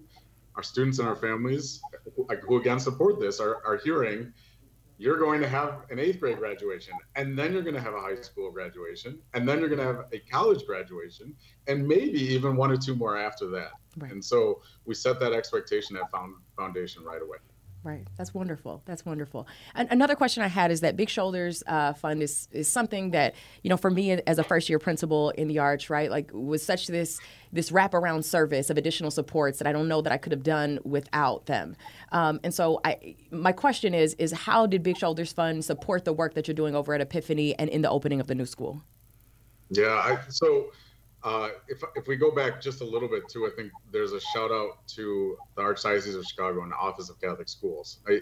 our 0.54 0.62
students 0.62 0.99
and 0.99 1.08
our 1.08 1.16
families 1.16 1.81
who 2.16 2.58
again 2.58 2.78
support 2.78 3.20
this 3.20 3.40
are, 3.40 3.64
are 3.64 3.78
hearing 3.78 4.32
you're 4.99 5.19
going 5.19 5.40
to 5.40 5.49
have 5.49 5.82
an 5.90 5.99
eighth 5.99 6.20
grade 6.20 6.38
graduation 6.38 6.94
and 7.16 7.37
then 7.37 7.52
you're 7.52 7.62
going 7.62 7.75
to 7.75 7.81
have 7.81 7.94
a 7.94 8.00
high 8.00 8.14
school 8.20 8.50
graduation 8.52 9.19
and 9.34 9.49
then 9.49 9.58
you're 9.58 9.69
going 9.69 9.81
to 9.81 9.84
have 9.84 10.04
a 10.12 10.19
college 10.31 10.64
graduation 10.66 11.34
and 11.66 11.87
maybe 11.87 12.20
even 12.20 12.54
one 12.54 12.70
or 12.70 12.76
two 12.76 12.94
more 12.94 13.16
after 13.16 13.49
that 13.49 13.72
right. 13.96 14.12
and 14.12 14.25
so 14.25 14.60
we 14.84 14.94
set 14.94 15.19
that 15.19 15.32
expectation 15.32 15.96
at 15.96 16.10
found, 16.10 16.34
foundation 16.56 17.02
right 17.02 17.22
away 17.22 17.38
Right. 17.84 18.06
That's 18.17 18.32
wonderful. 18.32 18.81
That's 18.87 19.05
wonderful. 19.05 19.49
And 19.75 19.88
another 19.90 20.14
question 20.14 20.44
I 20.44 20.46
had 20.46 20.70
is 20.70 20.82
that 20.82 20.96
Big 20.96 21.08
Shoulders 21.08 21.64
uh, 21.67 21.94
Fund 21.94 22.23
is, 22.23 22.49
is 22.52 22.69
something 22.69 23.11
that, 23.11 23.34
you 23.62 23.70
know, 23.70 23.76
for 23.76 23.90
me 23.90 24.12
as 24.12 24.38
a 24.38 24.44
first 24.44 24.69
year 24.69 24.79
principal 24.79 25.31
in 25.31 25.49
the 25.49 25.58
arch, 25.58 25.90
right, 25.90 26.08
like 26.08 26.31
was 26.32 26.64
such 26.64 26.87
this 26.87 27.19
this 27.52 27.70
wraparound 27.70 28.25
service 28.25 28.70
of 28.70 28.79
additional 28.79 29.11
supports 29.11 29.58
that 29.58 29.67
I 29.67 29.73
don't 29.73 29.88
know 29.88 30.00
that 30.00 30.12
I 30.12 30.17
could 30.17 30.32
have 30.32 30.44
done 30.44 30.79
without 30.84 31.46
them. 31.46 31.76
Um, 32.12 32.40
and 32.44 32.55
so 32.55 32.81
I, 32.84 33.17
my 33.31 33.52
question 33.52 33.94
is, 33.94 34.14
is 34.14 34.32
how 34.32 34.67
did 34.67 34.82
Big 34.82 34.96
Shoulders 34.96 35.32
Fund 35.32 35.64
support 35.64 36.05
the 36.05 36.12
work 36.12 36.35
that 36.35 36.46
you're 36.46 36.55
doing 36.55 36.75
over 36.76 36.94
at 36.94 37.00
Epiphany 37.00 37.58
and 37.58 37.69
in 37.69 37.82
the 37.82 37.90
opening 37.90 38.21
of 38.21 38.26
the 38.28 38.35
new 38.35 38.47
school? 38.47 38.83
Yeah, 39.71 39.92
I, 39.92 40.18
so 40.28 40.71
uh, 41.25 41.50
if, 41.69 41.83
if 41.95 42.07
we 42.07 42.17
go 42.17 42.31
back 42.31 42.61
just 42.61 42.81
a 42.81 42.85
little 42.85 43.09
bit 43.09 43.29
too, 43.29 43.47
I 43.47 43.50
think 43.55 43.73
there's 43.91 44.12
a 44.12 44.21
shout 44.21 44.50
out 44.50 44.87
to 44.88 45.37
the 45.57 45.62
Archdiocese 45.62 46.17
of 46.17 46.25
Chicago 46.25 46.62
and 46.62 46.73
the 46.73 46.76
Office 46.76 47.11
of 47.11 47.21
Catholic 47.21 47.49
Schools. 47.49 48.00
I, 48.09 48.21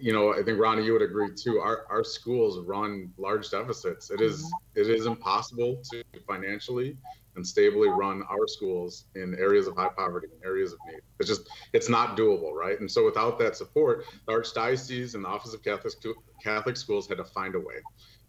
you 0.00 0.12
know, 0.12 0.32
I 0.32 0.42
think 0.42 0.58
Ronnie, 0.58 0.84
you 0.84 0.92
would 0.92 1.02
agree 1.02 1.30
too. 1.34 1.58
Our 1.58 1.84
our 1.90 2.04
schools 2.04 2.60
run 2.60 3.12
large 3.18 3.50
deficits. 3.50 4.10
It 4.10 4.20
is, 4.20 4.44
mm-hmm. 4.44 4.80
it 4.80 4.88
is 4.88 5.06
impossible 5.06 5.82
to 5.90 6.02
financially 6.26 6.96
and 7.36 7.46
stably 7.46 7.88
run 7.88 8.22
our 8.30 8.46
schools 8.46 9.06
in 9.16 9.34
areas 9.34 9.66
of 9.66 9.76
high 9.76 9.88
poverty 9.88 10.28
and 10.32 10.44
areas 10.44 10.72
of 10.72 10.78
need. 10.86 11.00
It's 11.18 11.28
just 11.28 11.48
it's 11.72 11.88
not 11.88 12.16
doable, 12.16 12.52
right? 12.52 12.78
And 12.78 12.90
so 12.90 13.04
without 13.04 13.38
that 13.40 13.56
support, 13.56 14.04
the 14.26 14.32
Archdiocese 14.32 15.14
and 15.14 15.24
the 15.24 15.28
Office 15.28 15.54
of 15.54 15.62
Catholic 15.62 15.94
Catholic 16.42 16.76
Schools 16.76 17.08
had 17.08 17.18
to 17.18 17.24
find 17.24 17.54
a 17.54 17.60
way. 17.60 17.76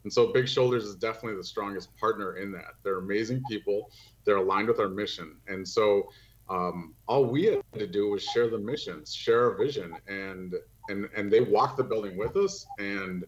And 0.05 0.13
so 0.13 0.31
Big 0.31 0.47
Shoulders 0.47 0.85
is 0.85 0.95
definitely 0.95 1.35
the 1.35 1.43
strongest 1.43 1.89
partner 1.97 2.37
in 2.37 2.51
that. 2.51 2.75
They're 2.83 2.99
amazing 2.99 3.43
people. 3.49 3.89
They're 4.23 4.37
aligned 4.37 4.67
with 4.67 4.79
our 4.79 4.87
mission. 4.87 5.37
And 5.47 5.67
so 5.67 6.09
um, 6.47 6.93
all 7.07 7.25
we 7.25 7.45
had 7.45 7.63
to 7.73 7.87
do 7.87 8.11
was 8.11 8.23
share 8.23 8.47
the 8.47 8.59
missions, 8.59 9.13
share 9.15 9.45
our 9.45 9.57
vision, 9.57 9.95
and 10.07 10.53
and 10.89 11.09
and 11.15 11.33
they 11.33 11.41
walked 11.41 11.77
the 11.77 11.83
building 11.83 12.17
with 12.17 12.37
us, 12.37 12.67
and 12.77 13.25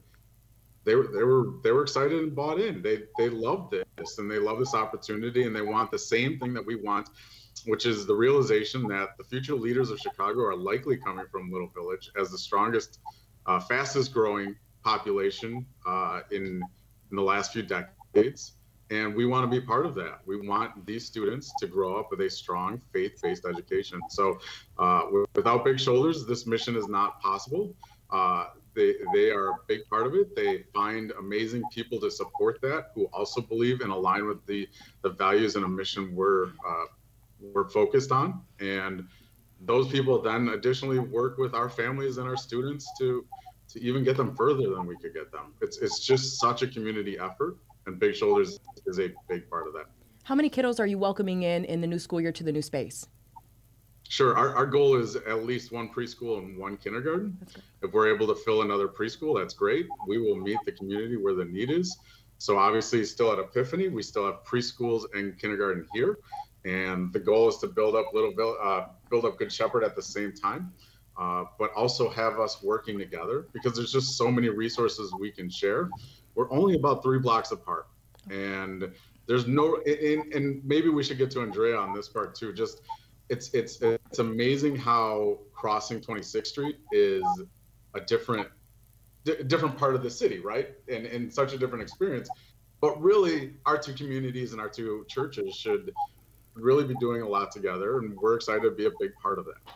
they 0.83 0.93
were 0.93 1.07
they 1.07 1.23
were 1.23 1.53
they 1.63 1.71
were 1.71 1.81
excited 1.81 2.19
and 2.19 2.35
bought 2.35 2.59
in. 2.59 2.83
They 2.83 3.05
they 3.17 3.29
loved 3.29 3.71
this, 3.71 4.19
and 4.19 4.29
they 4.29 4.37
love 4.37 4.59
this 4.59 4.75
opportunity, 4.75 5.47
and 5.47 5.55
they 5.55 5.63
want 5.63 5.89
the 5.89 5.97
same 5.97 6.37
thing 6.37 6.53
that 6.53 6.63
we 6.63 6.75
want, 6.75 7.09
which 7.65 7.87
is 7.87 8.05
the 8.05 8.13
realization 8.13 8.87
that 8.89 9.17
the 9.17 9.23
future 9.23 9.55
leaders 9.55 9.89
of 9.89 9.97
Chicago 9.97 10.41
are 10.41 10.55
likely 10.55 10.97
coming 10.97 11.25
from 11.31 11.51
Little 11.51 11.69
Village 11.69 12.11
as 12.15 12.29
the 12.29 12.37
strongest, 12.37 12.99
uh, 13.47 13.59
fastest 13.59 14.13
growing 14.13 14.55
population 14.83 15.65
uh, 15.85 16.21
in 16.31 16.61
in 17.09 17.15
the 17.15 17.23
last 17.23 17.53
few 17.53 17.63
decades, 17.63 18.53
and 18.89 19.15
we 19.15 19.25
want 19.25 19.49
to 19.49 19.59
be 19.59 19.65
part 19.65 19.85
of 19.85 19.95
that. 19.95 20.19
We 20.25 20.45
want 20.47 20.85
these 20.85 21.05
students 21.05 21.53
to 21.59 21.67
grow 21.67 21.97
up 21.97 22.11
with 22.11 22.21
a 22.21 22.29
strong 22.29 22.81
faith-based 22.93 23.45
education. 23.45 24.01
So, 24.09 24.39
uh, 24.77 25.03
without 25.35 25.63
Big 25.63 25.79
Shoulders, 25.79 26.25
this 26.25 26.45
mission 26.45 26.75
is 26.75 26.87
not 26.87 27.21
possible. 27.21 27.73
Uh, 28.09 28.47
they, 28.75 28.93
they 29.13 29.31
are 29.31 29.49
a 29.49 29.57
big 29.67 29.89
part 29.89 30.05
of 30.05 30.13
it. 30.13 30.35
They 30.35 30.63
find 30.73 31.11
amazing 31.19 31.63
people 31.73 31.99
to 32.01 32.11
support 32.11 32.61
that 32.61 32.91
who 32.93 33.05
also 33.05 33.41
believe 33.41 33.81
and 33.81 33.91
align 33.91 34.27
with 34.27 34.45
the, 34.45 34.69
the 35.01 35.09
values 35.09 35.55
and 35.55 35.65
a 35.65 35.67
mission 35.67 36.15
we're, 36.15 36.45
uh, 36.45 36.85
we're 37.41 37.67
focused 37.69 38.11
on. 38.11 38.41
And 38.59 39.07
those 39.61 39.87
people 39.87 40.21
then 40.21 40.49
additionally 40.49 40.99
work 40.99 41.39
with 41.39 41.55
our 41.55 41.69
families 41.69 42.19
and 42.19 42.27
our 42.27 42.37
students 42.37 42.87
to 42.99 43.25
to 43.69 43.81
even 43.81 44.03
get 44.03 44.17
them 44.17 44.35
further 44.35 44.69
than 44.69 44.85
we 44.85 44.95
could 44.97 45.13
get 45.13 45.31
them. 45.31 45.53
It's 45.61 45.77
it's 45.77 45.99
just 45.99 46.39
such 46.39 46.61
a 46.61 46.67
community 46.67 47.17
effort, 47.19 47.57
and 47.85 47.99
Big 47.99 48.15
Shoulders 48.15 48.59
is 48.85 48.99
a 48.99 49.09
big 49.27 49.49
part 49.49 49.67
of 49.67 49.73
that. 49.73 49.85
How 50.23 50.35
many 50.35 50.49
kiddos 50.49 50.79
are 50.79 50.85
you 50.85 50.97
welcoming 50.97 51.43
in 51.43 51.65
in 51.65 51.81
the 51.81 51.87
new 51.87 51.99
school 51.99 52.21
year 52.21 52.31
to 52.31 52.43
the 52.43 52.51
new 52.51 52.61
space? 52.61 53.07
Sure. 54.09 54.37
Our, 54.37 54.55
our 54.55 54.65
goal 54.65 54.95
is 54.95 55.17
at 55.17 55.43
least 55.43 55.73
one 55.73 55.89
preschool 55.89 56.37
and 56.37 56.57
one 56.57 56.77
kindergarten. 56.77 57.37
If 57.81 57.91
we're 57.91 58.13
able 58.13 58.25
to 58.27 58.35
fill 58.35 58.61
another 58.61 58.87
preschool, 58.87 59.37
that's 59.37 59.53
great. 59.53 59.85
We 60.07 60.17
will 60.17 60.37
meet 60.37 60.57
the 60.65 60.71
community 60.71 61.17
where 61.17 61.35
the 61.35 61.43
need 61.43 61.69
is. 61.69 61.97
So 62.37 62.57
obviously, 62.57 63.03
still 63.03 63.33
at 63.33 63.39
Epiphany, 63.39 63.89
we 63.89 64.01
still 64.01 64.25
have 64.25 64.43
preschools 64.45 65.03
and 65.13 65.37
kindergarten 65.37 65.87
here, 65.93 66.19
and 66.63 67.11
the 67.11 67.19
goal 67.19 67.49
is 67.49 67.57
to 67.57 67.67
build 67.67 67.95
up 67.95 68.13
Little 68.13 68.57
uh, 68.61 68.85
build 69.09 69.25
up 69.25 69.37
Good 69.37 69.51
Shepherd 69.51 69.83
at 69.83 69.95
the 69.95 70.01
same 70.01 70.31
time 70.31 70.71
uh, 71.17 71.45
but 71.57 71.73
also 71.73 72.09
have 72.09 72.39
us 72.39 72.61
working 72.61 72.97
together 72.97 73.47
because 73.53 73.75
there's 73.75 73.91
just 73.91 74.17
so 74.17 74.29
many 74.29 74.49
resources 74.49 75.11
we 75.19 75.31
can 75.31 75.49
share. 75.49 75.89
We're 76.35 76.51
only 76.51 76.75
about 76.75 77.01
three 77.01 77.19
blocks 77.19 77.51
apart, 77.51 77.87
and 78.29 78.91
there's 79.25 79.47
no 79.47 79.77
and, 79.85 80.33
and 80.33 80.63
maybe 80.63 80.89
we 80.89 81.03
should 81.03 81.17
get 81.17 81.31
to 81.31 81.41
Andrea 81.41 81.75
on 81.75 81.93
this 81.93 82.07
part 82.07 82.35
too. 82.35 82.53
Just 82.53 82.81
it's 83.29 83.53
it's 83.53 83.81
it's 83.81 84.19
amazing 84.19 84.75
how 84.75 85.39
crossing 85.53 85.99
26th 85.99 86.47
Street 86.47 86.77
is 86.91 87.23
a 87.95 88.01
different 88.01 88.47
different 89.47 89.77
part 89.77 89.95
of 89.95 90.03
the 90.03 90.09
city, 90.09 90.39
right? 90.39 90.69
And 90.87 91.05
and 91.05 91.33
such 91.33 91.53
a 91.53 91.57
different 91.57 91.81
experience. 91.81 92.29
But 92.79 93.01
really, 93.01 93.53
our 93.65 93.77
two 93.77 93.93
communities 93.93 94.51
and 94.51 94.61
our 94.61 94.69
two 94.69 95.03
churches 95.09 95.55
should 95.55 95.91
really 96.53 96.83
be 96.83 96.93
doing 96.99 97.23
a 97.23 97.27
lot 97.27 97.51
together, 97.51 97.97
and 97.97 98.15
we're 98.15 98.35
excited 98.35 98.61
to 98.61 98.71
be 98.71 98.85
a 98.85 98.91
big 98.99 99.15
part 99.21 99.39
of 99.39 99.45
that. 99.45 99.73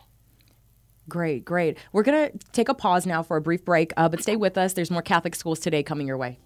Great, 1.08 1.44
great. 1.44 1.78
We're 1.92 2.04
going 2.04 2.30
to 2.30 2.38
take 2.52 2.68
a 2.68 2.74
pause 2.74 3.06
now 3.06 3.22
for 3.22 3.36
a 3.36 3.40
brief 3.40 3.64
break, 3.64 3.92
uh, 3.96 4.08
but 4.08 4.22
stay 4.22 4.36
with 4.36 4.56
us. 4.56 4.72
There's 4.72 4.90
more 4.90 5.02
Catholic 5.02 5.34
schools 5.34 5.58
today 5.58 5.82
coming 5.82 6.06
your 6.06 6.16
way. 6.16 6.38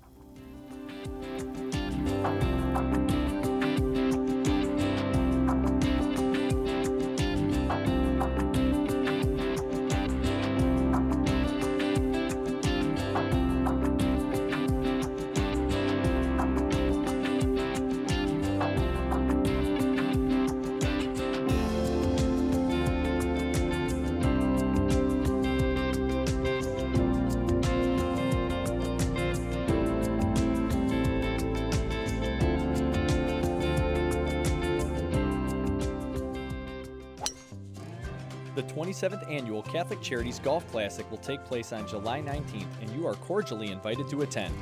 27th 38.67 39.31
annual 39.31 39.63
Catholic 39.63 40.01
Charities 40.01 40.39
Golf 40.39 40.71
Classic 40.71 41.11
will 41.11 41.19
take 41.19 41.45
place 41.45 41.73
on 41.73 41.87
July 41.89 42.21
19th, 42.21 42.67
and 42.81 42.91
you 42.91 43.07
are 43.07 43.15
cordially 43.15 43.71
invited 43.71 44.09
to 44.11 44.23
attend. 44.23 44.55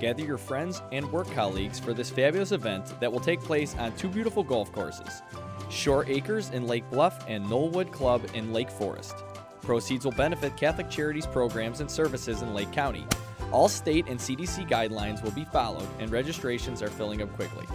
Gather 0.00 0.24
your 0.24 0.38
friends 0.38 0.82
and 0.92 1.10
work 1.12 1.30
colleagues 1.32 1.78
for 1.78 1.92
this 1.92 2.10
fabulous 2.10 2.52
event 2.52 2.98
that 3.00 3.12
will 3.12 3.20
take 3.20 3.40
place 3.40 3.76
on 3.76 3.94
two 3.96 4.08
beautiful 4.08 4.42
golf 4.42 4.72
courses 4.72 5.22
Shore 5.70 6.04
Acres 6.08 6.50
in 6.50 6.66
Lake 6.66 6.88
Bluff 6.90 7.24
and 7.28 7.44
Knollwood 7.46 7.92
Club 7.92 8.22
in 8.34 8.52
Lake 8.52 8.70
Forest. 8.70 9.16
Proceeds 9.60 10.04
will 10.04 10.12
benefit 10.12 10.56
Catholic 10.56 10.88
Charities 10.88 11.26
programs 11.26 11.80
and 11.80 11.90
services 11.90 12.42
in 12.42 12.54
Lake 12.54 12.72
County. 12.72 13.06
All 13.52 13.68
state 13.68 14.06
and 14.08 14.18
CDC 14.18 14.68
guidelines 14.68 15.22
will 15.22 15.30
be 15.30 15.44
followed, 15.44 15.88
and 15.98 16.10
registrations 16.10 16.82
are 16.82 16.88
filling 16.88 17.22
up 17.22 17.34
quickly. 17.34 17.66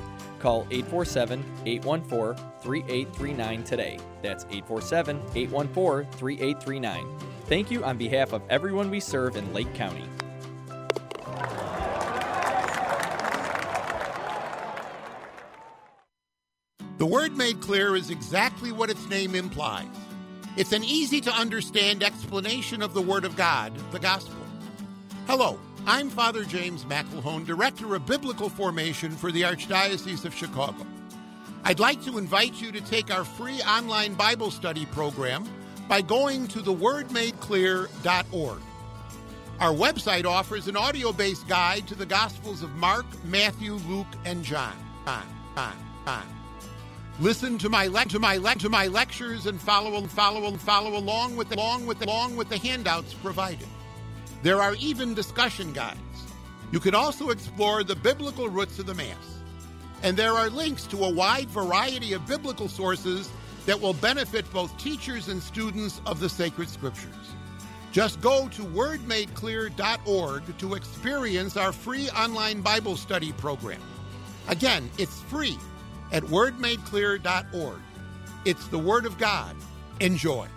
Call 0.43 0.67
847 0.71 1.41
814 1.65 2.35
3839 2.59 3.63
today. 3.63 3.97
That's 4.21 4.43
847 4.43 5.21
814 5.33 6.11
3839. 6.19 7.17
Thank 7.45 7.71
you 7.71 7.85
on 7.85 7.97
behalf 7.97 8.33
of 8.33 8.41
everyone 8.49 8.89
we 8.89 8.99
serve 8.99 9.37
in 9.37 9.53
Lake 9.53 9.73
County. 9.73 10.03
The 16.97 17.05
word 17.05 17.37
made 17.37 17.61
clear 17.61 17.95
is 17.95 18.09
exactly 18.09 18.73
what 18.73 18.89
its 18.89 19.07
name 19.07 19.35
implies. 19.35 19.87
It's 20.57 20.73
an 20.73 20.83
easy 20.83 21.21
to 21.21 21.31
understand 21.31 22.03
explanation 22.03 22.81
of 22.81 22.93
the 22.93 23.01
Word 23.01 23.23
of 23.23 23.37
God, 23.37 23.71
the 23.93 23.99
Gospel. 23.99 24.45
Hello, 25.25 25.57
I'm 25.85 26.09
Father 26.09 26.45
James 26.45 26.85
McIlhone, 26.85 27.45
Director 27.45 27.93
of 27.95 28.05
Biblical 28.05 28.47
Formation 28.47 29.11
for 29.11 29.33
the 29.33 29.41
Archdiocese 29.41 30.23
of 30.23 30.33
Chicago. 30.33 30.87
I'd 31.65 31.81
like 31.81 32.01
to 32.05 32.17
invite 32.17 32.61
you 32.61 32.71
to 32.71 32.79
take 32.79 33.13
our 33.13 33.25
free 33.25 33.61
online 33.63 34.13
Bible 34.13 34.49
study 34.49 34.85
program 34.85 35.45
by 35.89 36.01
going 36.01 36.47
to 36.49 36.59
thewordmadeclear.org. 36.59 38.61
Our 39.59 39.73
website 39.73 40.25
offers 40.25 40.69
an 40.69 40.77
audio 40.77 41.11
based 41.11 41.49
guide 41.49 41.85
to 41.89 41.95
the 41.95 42.05
Gospels 42.05 42.63
of 42.63 42.73
Mark, 42.75 43.05
Matthew, 43.25 43.73
Luke, 43.73 44.07
and 44.23 44.41
John. 44.41 44.73
John, 45.05 45.27
John, 45.55 45.73
John. 46.05 46.23
Listen 47.19 47.57
to 47.57 47.69
my 47.69 47.87
le- 47.87 48.05
to 48.05 48.19
my 48.19 48.37
le- 48.37 48.55
to 48.55 48.69
my 48.69 48.87
lectures 48.87 49.47
and 49.47 49.59
follow 49.59 50.01
follow 50.07 50.49
follow 50.53 50.97
along 50.97 51.35
with 51.35 51.51
along 51.51 51.85
with 51.85 52.01
along 52.01 52.37
with 52.37 52.47
the 52.47 52.57
handouts 52.57 53.13
provided. 53.13 53.67
There 54.43 54.61
are 54.61 54.75
even 54.75 55.13
discussion 55.13 55.71
guides. 55.71 55.97
You 56.73 56.81
can 56.81 56.93
also 56.93 57.29
explore 57.29 57.81
the 57.85 57.95
biblical 57.95 58.49
roots 58.49 58.77
of 58.77 58.85
the 58.85 58.93
Mass. 58.93 59.39
And 60.03 60.17
there 60.17 60.33
are 60.33 60.49
links 60.49 60.85
to 60.87 61.05
a 61.05 61.09
wide 61.09 61.49
variety 61.49 62.11
of 62.11 62.27
biblical 62.27 62.67
sources 62.67 63.29
that 63.65 63.79
will 63.79 63.93
benefit 63.93 64.51
both 64.51 64.77
teachers 64.77 65.29
and 65.29 65.41
students 65.41 66.01
of 66.05 66.19
the 66.19 66.27
sacred 66.27 66.67
scriptures. 66.67 67.15
Just 67.93 68.19
go 68.19 68.49
to 68.49 68.63
wordmadeclear.org 68.63 70.57
to 70.57 70.73
experience 70.73 71.55
our 71.55 71.71
free 71.71 72.09
online 72.09 72.59
Bible 72.59 72.97
study 72.97 73.31
program. 73.31 73.79
Again, 74.49 74.89
it's 74.97 75.21
free 75.21 75.57
at 76.11 76.23
wordmadeclear.org. 76.23 77.79
It's 78.43 78.67
the 78.67 78.79
Word 78.79 79.05
of 79.05 79.17
God. 79.17 79.55
Enjoy. 80.01 80.47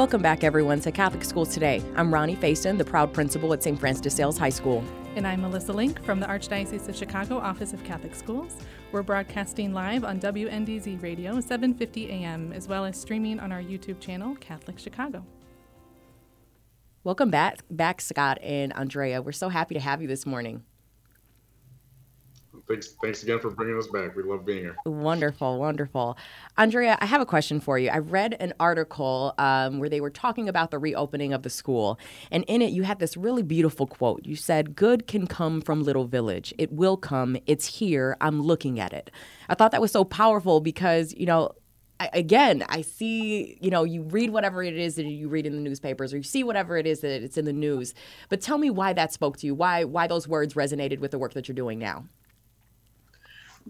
Welcome 0.00 0.22
back, 0.22 0.44
everyone, 0.44 0.80
to 0.80 0.92
Catholic 0.92 1.22
Schools 1.24 1.52
Today. 1.52 1.82
I'm 1.94 2.10
Ronnie 2.10 2.34
Faiston, 2.34 2.78
the 2.78 2.84
proud 2.86 3.12
principal 3.12 3.52
at 3.52 3.62
St. 3.62 3.78
Francis 3.78 4.00
de 4.00 4.08
Sales 4.08 4.38
High 4.38 4.48
School. 4.48 4.82
And 5.14 5.26
I'm 5.26 5.42
Melissa 5.42 5.74
Link 5.74 6.02
from 6.06 6.20
the 6.20 6.26
Archdiocese 6.26 6.88
of 6.88 6.96
Chicago 6.96 7.36
Office 7.36 7.74
of 7.74 7.84
Catholic 7.84 8.14
Schools. 8.14 8.56
We're 8.92 9.02
broadcasting 9.02 9.74
live 9.74 10.02
on 10.02 10.18
WNDZ 10.18 11.02
Radio, 11.02 11.34
7:50 11.34 12.08
a.m., 12.08 12.50
as 12.54 12.66
well 12.66 12.86
as 12.86 12.98
streaming 12.98 13.38
on 13.40 13.52
our 13.52 13.60
YouTube 13.60 14.00
channel, 14.00 14.36
Catholic 14.36 14.78
Chicago. 14.78 15.22
Welcome 17.04 17.30
back, 17.30 17.58
back, 17.70 18.00
Scott 18.00 18.38
and 18.40 18.74
Andrea. 18.74 19.20
We're 19.20 19.32
so 19.32 19.50
happy 19.50 19.74
to 19.74 19.80
have 19.80 20.00
you 20.00 20.08
this 20.08 20.24
morning. 20.24 20.64
Thanks, 22.70 22.94
thanks 23.02 23.24
again 23.24 23.40
for 23.40 23.50
bringing 23.50 23.76
us 23.76 23.88
back. 23.88 24.14
We 24.14 24.22
love 24.22 24.46
being 24.46 24.60
here. 24.60 24.76
Wonderful, 24.86 25.58
wonderful. 25.58 26.16
Andrea, 26.56 26.96
I 27.00 27.06
have 27.06 27.20
a 27.20 27.26
question 27.26 27.58
for 27.58 27.80
you. 27.80 27.90
I 27.90 27.98
read 27.98 28.36
an 28.38 28.54
article 28.60 29.34
um, 29.38 29.80
where 29.80 29.88
they 29.88 30.00
were 30.00 30.10
talking 30.10 30.48
about 30.48 30.70
the 30.70 30.78
reopening 30.78 31.32
of 31.32 31.42
the 31.42 31.50
school, 31.50 31.98
and 32.30 32.44
in 32.44 32.62
it, 32.62 32.70
you 32.70 32.84
had 32.84 33.00
this 33.00 33.16
really 33.16 33.42
beautiful 33.42 33.88
quote. 33.88 34.24
You 34.24 34.36
said, 34.36 34.76
Good 34.76 35.08
can 35.08 35.26
come 35.26 35.60
from 35.60 35.82
Little 35.82 36.04
Village. 36.04 36.54
It 36.58 36.70
will 36.70 36.96
come. 36.96 37.36
It's 37.44 37.66
here. 37.66 38.16
I'm 38.20 38.40
looking 38.40 38.78
at 38.78 38.92
it. 38.92 39.10
I 39.48 39.56
thought 39.56 39.72
that 39.72 39.80
was 39.80 39.90
so 39.90 40.04
powerful 40.04 40.60
because, 40.60 41.12
you 41.16 41.26
know, 41.26 41.50
again, 42.12 42.64
I 42.68 42.82
see, 42.82 43.58
you 43.60 43.70
know, 43.72 43.82
you 43.82 44.02
read 44.02 44.30
whatever 44.30 44.62
it 44.62 44.76
is 44.76 44.94
that 44.94 45.06
you 45.06 45.28
read 45.28 45.44
in 45.44 45.56
the 45.56 45.60
newspapers 45.60 46.14
or 46.14 46.18
you 46.18 46.22
see 46.22 46.44
whatever 46.44 46.76
it 46.76 46.86
is 46.86 47.00
that 47.00 47.24
it's 47.24 47.36
in 47.36 47.46
the 47.46 47.52
news. 47.52 47.94
But 48.28 48.40
tell 48.40 48.58
me 48.58 48.70
why 48.70 48.92
that 48.92 49.12
spoke 49.12 49.38
to 49.38 49.46
you, 49.46 49.56
why 49.56 49.82
why 49.82 50.06
those 50.06 50.28
words 50.28 50.54
resonated 50.54 51.00
with 51.00 51.10
the 51.10 51.18
work 51.18 51.34
that 51.34 51.48
you're 51.48 51.56
doing 51.56 51.80
now 51.80 52.04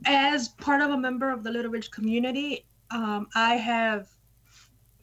as 0.06 0.49
part 0.49 0.80
of 0.80 0.90
a 0.90 0.97
member 0.97 1.30
of 1.30 1.42
the 1.44 1.50
Little 1.50 1.70
Village 1.70 1.90
community, 1.90 2.66
um, 2.90 3.28
I 3.35 3.54
have 3.54 4.09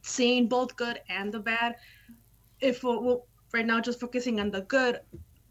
seen 0.01 0.47
both 0.47 0.75
good 0.75 0.99
and 1.09 1.31
the 1.31 1.39
bad. 1.39 1.75
If 2.59 2.83
we're, 2.83 2.99
we're 2.99 3.19
right 3.53 3.65
now 3.65 3.79
just 3.79 3.99
focusing 3.99 4.39
on 4.39 4.51
the 4.51 4.61
good, 4.61 5.01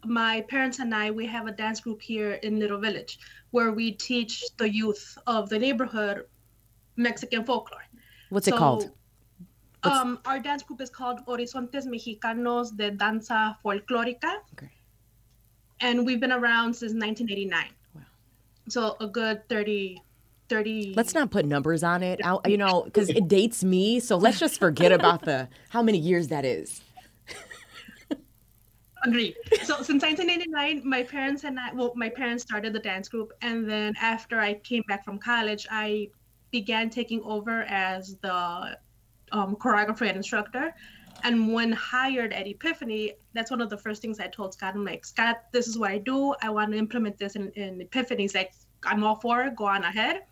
my 0.05 0.41
parents 0.41 0.79
and 0.79 0.93
I 0.93 1.11
we 1.11 1.25
have 1.25 1.47
a 1.47 1.51
dance 1.51 1.79
group 1.79 2.01
here 2.01 2.33
in 2.43 2.59
Little 2.59 2.79
Village 2.79 3.19
where 3.51 3.71
we 3.71 3.91
teach 3.91 4.43
the 4.57 4.69
youth 4.69 5.17
of 5.27 5.49
the 5.49 5.57
neighborhood 5.57 6.25
Mexican 6.95 7.45
folklore. 7.45 7.81
What's 8.29 8.47
so, 8.47 8.55
it 8.55 8.57
called? 8.57 8.91
Um, 9.83 10.19
our 10.25 10.39
dance 10.39 10.63
group 10.63 10.81
is 10.81 10.89
called 10.89 11.19
Horizontes 11.25 11.85
Mexicanos 11.85 12.75
de 12.75 12.91
Danza 12.91 13.57
Folclórica. 13.63 14.41
Okay. 14.53 14.69
And 15.79 16.05
we've 16.05 16.19
been 16.19 16.31
around 16.31 16.73
since 16.73 16.93
1989 16.93 17.65
so 18.67 18.95
a 18.99 19.07
good 19.07 19.47
30 19.49 20.01
30 20.49 20.93
let's 20.95 21.13
not 21.13 21.29
put 21.29 21.45
numbers 21.45 21.83
on 21.83 22.03
it. 22.03 22.19
I, 22.23 22.37
you 22.47 22.57
know 22.57 22.83
because 22.83 23.09
it 23.09 23.27
dates 23.27 23.63
me 23.63 23.99
so 23.99 24.17
let's 24.17 24.39
just 24.39 24.59
forget 24.59 24.91
about 24.91 25.23
the 25.23 25.49
how 25.69 25.81
many 25.81 25.97
years 25.97 26.29
that 26.29 26.45
is. 26.45 26.81
Agreed. 29.03 29.35
So 29.63 29.81
since 29.81 30.03
1989 30.03 30.81
my 30.87 31.03
parents 31.03 31.43
and 31.43 31.59
i 31.59 31.73
well 31.73 31.93
my 31.95 32.09
parents 32.09 32.43
started 32.43 32.73
the 32.73 32.79
dance 32.79 33.09
group 33.09 33.33
and 33.41 33.69
then 33.69 33.93
after 33.99 34.39
i 34.39 34.53
came 34.55 34.83
back 34.87 35.03
from 35.03 35.17
college 35.19 35.67
i 35.69 36.09
began 36.51 36.89
taking 36.89 37.21
over 37.23 37.63
as 37.63 38.15
the 38.21 38.77
um, 39.33 39.55
choreographer 39.57 40.07
and 40.07 40.15
instructor 40.15 40.73
And 41.23 41.53
when 41.53 41.71
hired 41.71 42.33
at 42.33 42.47
Epiphany, 42.47 43.13
that's 43.33 43.51
one 43.51 43.61
of 43.61 43.69
the 43.69 43.77
first 43.77 44.01
things 44.01 44.19
I 44.19 44.27
told 44.27 44.53
Scott. 44.53 44.75
I'm 44.75 44.85
like, 44.85 45.05
Scott, 45.05 45.43
this 45.51 45.67
is 45.67 45.77
what 45.77 45.91
I 45.91 45.97
do. 45.97 46.35
I 46.41 46.49
want 46.49 46.71
to 46.71 46.77
implement 46.77 47.17
this 47.17 47.35
in, 47.35 47.51
in 47.51 47.81
Epiphany. 47.81 48.23
He's 48.23 48.35
like, 48.35 48.53
I'm 48.85 49.03
all 49.03 49.15
for 49.15 49.43
it. 49.43 49.55
Go 49.55 49.65
on 49.65 49.83
ahead. 49.83 50.23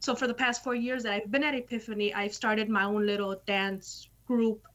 So 0.00 0.14
for 0.14 0.26
the 0.26 0.34
past 0.34 0.62
four 0.62 0.74
years 0.74 1.02
that 1.02 1.12
I've 1.12 1.30
been 1.30 1.42
at 1.42 1.54
Epiphany, 1.54 2.14
I've 2.14 2.34
started 2.34 2.68
my 2.68 2.84
own 2.84 3.04
little 3.04 3.40
dance 3.46 4.08
group, 4.26 4.66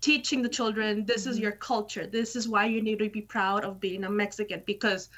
teaching 0.00 0.42
the 0.42 0.48
children 0.48 1.06
this 1.06 1.26
is 1.26 1.36
mm-hmm. 1.36 1.44
your 1.44 1.52
culture. 1.52 2.06
This 2.06 2.36
is 2.36 2.48
why 2.48 2.66
you 2.66 2.82
need 2.82 2.98
to 2.98 3.08
be 3.08 3.22
proud 3.22 3.64
of 3.64 3.80
being 3.80 4.04
a 4.04 4.10
Mexican. 4.10 4.62
Because 4.66 5.08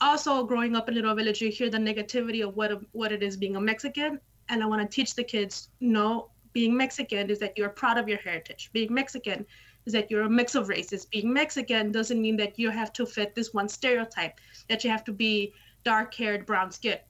also 0.00 0.44
growing 0.44 0.76
up 0.76 0.88
in 0.88 0.94
Little 0.94 1.14
Village, 1.14 1.40
you 1.40 1.50
hear 1.50 1.70
the 1.70 1.78
negativity 1.78 2.46
of 2.46 2.56
what 2.56 2.82
what 2.92 3.12
it 3.12 3.22
is 3.22 3.36
being 3.36 3.56
a 3.56 3.60
Mexican, 3.60 4.20
and 4.48 4.62
I 4.62 4.66
want 4.66 4.82
to 4.82 4.94
teach 4.94 5.14
the 5.14 5.24
kids 5.24 5.68
no, 5.80 6.30
being 6.54 6.74
Mexican 6.74 7.28
is 7.28 7.38
that 7.40 7.58
you're 7.58 7.68
proud 7.68 7.98
of 7.98 8.08
your 8.08 8.18
heritage. 8.18 8.70
Being 8.72 8.94
Mexican 8.94 9.44
is 9.84 9.92
that 9.92 10.10
you're 10.10 10.22
a 10.22 10.30
mix 10.30 10.54
of 10.54 10.68
races. 10.68 11.04
Being 11.04 11.30
Mexican 11.32 11.92
doesn't 11.92 12.20
mean 12.20 12.36
that 12.38 12.58
you 12.58 12.70
have 12.70 12.92
to 12.94 13.04
fit 13.04 13.34
this 13.34 13.52
one 13.52 13.68
stereotype, 13.68 14.40
that 14.68 14.82
you 14.82 14.88
have 14.88 15.04
to 15.04 15.12
be 15.12 15.52
dark 15.84 16.14
haired, 16.14 16.46
brown 16.46 16.70
skinned. 16.70 17.00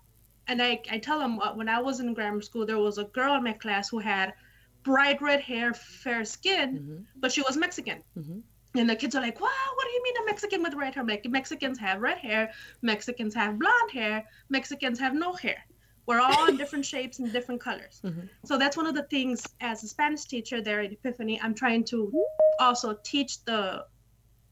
And 0.48 0.60
I, 0.60 0.80
I 0.90 0.98
tell 0.98 1.18
them 1.18 1.38
uh, 1.40 1.54
when 1.54 1.68
I 1.68 1.80
was 1.80 2.00
in 2.00 2.12
grammar 2.14 2.42
school, 2.42 2.66
there 2.66 2.78
was 2.78 2.98
a 2.98 3.04
girl 3.04 3.36
in 3.36 3.44
my 3.44 3.52
class 3.52 3.88
who 3.88 3.98
had 3.98 4.34
bright 4.82 5.22
red 5.22 5.40
hair, 5.40 5.72
fair 5.72 6.24
skin, 6.24 6.78
mm-hmm. 6.78 7.02
but 7.16 7.30
she 7.32 7.42
was 7.42 7.56
Mexican. 7.56 8.02
Mm-hmm. 8.18 8.40
And 8.76 8.90
the 8.90 8.96
kids 8.96 9.14
are 9.14 9.22
like, 9.22 9.40
wow, 9.40 9.66
what 9.74 9.84
do 9.86 9.92
you 9.92 10.02
mean 10.02 10.14
a 10.22 10.26
Mexican 10.26 10.62
with 10.62 10.74
red 10.74 10.94
hair? 10.94 11.04
Like, 11.04 11.24
Mexicans 11.26 11.78
have 11.78 12.00
red 12.00 12.18
hair, 12.18 12.52
Mexicans 12.82 13.34
have 13.34 13.58
blonde 13.58 13.90
hair, 13.92 14.24
Mexicans 14.48 14.98
have 14.98 15.14
no 15.14 15.32
hair. 15.32 15.64
We're 16.06 16.20
all 16.20 16.46
in 16.48 16.56
different 16.56 16.84
shapes 16.84 17.18
and 17.18 17.32
different 17.32 17.60
colors. 17.60 18.00
Mm-hmm. 18.04 18.26
So 18.44 18.58
that's 18.58 18.76
one 18.76 18.86
of 18.86 18.94
the 18.94 19.04
things 19.04 19.46
as 19.60 19.82
a 19.82 19.88
Spanish 19.88 20.26
teacher 20.26 20.60
there 20.60 20.80
at 20.80 20.92
Epiphany, 20.92 21.40
I'm 21.42 21.54
trying 21.54 21.84
to 21.84 22.12
also 22.60 22.98
teach 23.02 23.42
the 23.44 23.86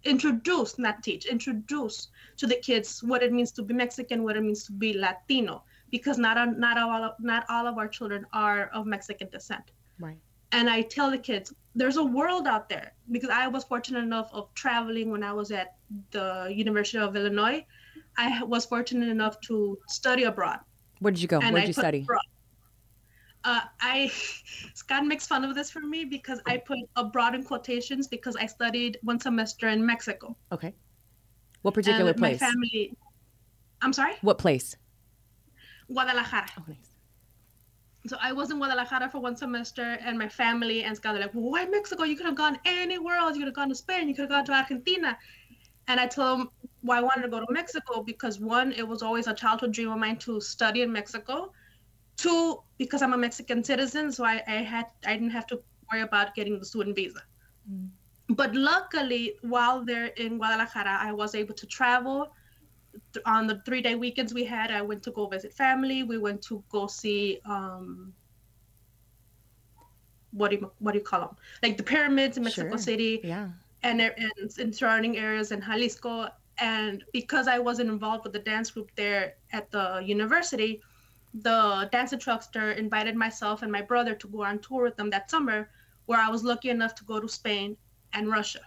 introduce, 0.04 0.78
not 0.78 1.02
teach, 1.02 1.26
introduce 1.26 2.08
to 2.36 2.46
the 2.46 2.56
kids 2.56 3.02
what 3.02 3.22
it 3.22 3.32
means 3.32 3.52
to 3.52 3.62
be 3.62 3.74
Mexican, 3.74 4.22
what 4.22 4.36
it 4.36 4.42
means 4.42 4.64
to 4.64 4.72
be 4.72 4.94
Latino, 4.94 5.62
because 5.90 6.18
not 6.18 6.58
not 6.58 6.78
all 6.78 7.14
not 7.20 7.44
all 7.48 7.66
of 7.66 7.78
our 7.78 7.88
children 7.88 8.26
are 8.32 8.70
of 8.74 8.86
Mexican 8.86 9.28
descent. 9.28 9.70
Right. 10.00 10.18
And 10.52 10.68
I 10.68 10.82
tell 10.82 11.10
the 11.10 11.18
kids, 11.18 11.54
there's 11.74 11.96
a 11.96 12.04
world 12.04 12.46
out 12.46 12.68
there 12.68 12.92
because 13.10 13.30
I 13.30 13.46
was 13.46 13.64
fortunate 13.64 14.02
enough 14.02 14.28
of 14.32 14.52
traveling 14.54 15.10
when 15.10 15.22
I 15.22 15.32
was 15.32 15.50
at 15.50 15.76
the 16.10 16.52
University 16.54 16.98
of 16.98 17.16
Illinois. 17.16 17.64
I 18.18 18.42
was 18.42 18.66
fortunate 18.66 19.08
enough 19.08 19.40
to 19.42 19.78
study 19.88 20.24
abroad. 20.24 20.60
Where 21.02 21.10
did 21.10 21.20
you 21.20 21.26
go? 21.26 21.40
Where 21.40 21.52
did 21.52 21.66
you 21.66 21.72
study? 21.72 22.06
Uh, 23.44 23.60
I 23.80 24.06
Scott 24.74 25.04
makes 25.04 25.26
fun 25.26 25.44
of 25.44 25.56
this 25.56 25.68
for 25.68 25.80
me 25.80 26.04
because 26.04 26.40
I 26.46 26.58
put 26.58 26.78
abroad 26.94 27.34
in 27.34 27.42
quotations 27.42 28.06
because 28.06 28.36
I 28.36 28.46
studied 28.46 28.98
one 29.02 29.18
semester 29.18 29.66
in 29.68 29.84
Mexico. 29.84 30.36
Okay. 30.52 30.72
What 31.62 31.74
particular 31.74 32.10
and 32.10 32.18
place? 32.18 32.40
My 32.40 32.46
family. 32.46 32.96
I'm 33.82 33.92
sorry. 33.92 34.14
What 34.20 34.38
place? 34.38 34.76
Guadalajara. 35.92 36.46
Oh, 36.56 36.64
nice. 36.68 36.92
So 38.06 38.16
I 38.20 38.32
was 38.32 38.52
in 38.52 38.58
Guadalajara 38.58 39.10
for 39.10 39.20
one 39.20 39.36
semester, 39.36 39.98
and 40.04 40.16
my 40.16 40.28
family 40.28 40.84
and 40.84 40.96
Scott 40.96 41.16
are 41.16 41.20
like, 41.20 41.34
well, 41.34 41.50
"Why 41.50 41.66
Mexico? 41.66 42.04
You 42.04 42.16
could 42.16 42.26
have 42.26 42.36
gone 42.36 42.58
anywhere 42.64 43.16
else. 43.16 43.34
You 43.34 43.40
could 43.40 43.48
have 43.48 43.56
gone 43.56 43.70
to 43.70 43.74
Spain. 43.74 44.08
You 44.08 44.14
could 44.14 44.22
have 44.22 44.30
gone 44.30 44.44
to 44.44 44.52
Argentina." 44.52 45.18
And 45.92 46.00
I 46.00 46.06
told 46.06 46.40
them 46.40 46.48
why 46.80 46.98
I 46.98 47.02
wanted 47.02 47.22
to 47.22 47.28
go 47.28 47.40
to 47.44 47.52
Mexico 47.52 48.02
because 48.02 48.40
one, 48.40 48.72
it 48.72 48.86
was 48.92 49.02
always 49.02 49.26
a 49.26 49.34
childhood 49.34 49.72
dream 49.72 49.90
of 49.92 49.98
mine 49.98 50.16
to 50.26 50.40
study 50.40 50.80
in 50.82 50.90
Mexico 50.90 51.52
Two, 52.16 52.62
because 52.78 53.02
I'm 53.02 53.14
a 53.14 53.18
Mexican 53.18 53.64
citizen, 53.64 54.12
so 54.12 54.24
I, 54.24 54.42
I 54.46 54.58
had 54.72 54.86
I 55.06 55.14
didn't 55.14 55.30
have 55.30 55.46
to 55.48 55.60
worry 55.90 56.02
about 56.02 56.34
getting 56.34 56.58
the 56.58 56.64
student 56.64 56.94
visa. 56.94 57.22
Mm. 57.70 57.88
But 58.28 58.54
luckily, 58.54 59.34
while 59.42 59.84
they're 59.84 60.12
in 60.24 60.38
Guadalajara, 60.38 60.98
I 61.00 61.12
was 61.12 61.34
able 61.34 61.54
to 61.54 61.66
travel. 61.66 62.32
On 63.24 63.46
the 63.46 63.62
three 63.64 63.80
day 63.80 63.94
weekends 63.94 64.34
we 64.34 64.44
had, 64.44 64.70
I 64.70 64.82
went 64.82 65.02
to 65.04 65.10
go 65.10 65.26
visit 65.26 65.52
family. 65.54 66.02
We 66.02 66.18
went 66.18 66.42
to 66.42 66.62
go 66.70 66.86
see 66.86 67.40
um, 67.44 68.12
what 70.32 70.50
do 70.50 70.56
you 70.56 70.70
what 70.78 70.92
do 70.92 70.98
you 70.98 71.04
call 71.04 71.20
them? 71.20 71.36
Like 71.62 71.76
the 71.76 71.82
pyramids 71.82 72.36
in 72.36 72.44
Mexico 72.44 72.68
sure. 72.68 72.78
City. 72.78 73.20
Yeah. 73.24 73.48
And, 73.82 74.00
in 74.58 74.72
surrounding 74.72 75.16
areas 75.18 75.50
in 75.52 75.60
Jalisco. 75.60 76.28
And 76.58 77.04
because 77.12 77.48
I 77.48 77.58
wasn't 77.58 77.90
involved 77.90 78.24
with 78.24 78.32
the 78.32 78.38
dance 78.38 78.70
group 78.70 78.90
there 78.94 79.34
at 79.52 79.70
the 79.70 80.02
university, 80.04 80.82
the 81.34 81.88
dance 81.90 82.12
instructor 82.12 82.72
invited 82.72 83.16
myself 83.16 83.62
and 83.62 83.72
my 83.72 83.82
brother 83.82 84.14
to 84.14 84.28
go 84.28 84.44
on 84.44 84.58
tour 84.60 84.84
with 84.84 84.96
them 84.96 85.10
that 85.10 85.30
summer, 85.30 85.70
where 86.06 86.20
I 86.20 86.28
was 86.28 86.44
lucky 86.44 86.70
enough 86.70 86.94
to 86.96 87.04
go 87.04 87.20
to 87.20 87.28
Spain 87.28 87.76
and 88.12 88.28
Russia. 88.28 88.60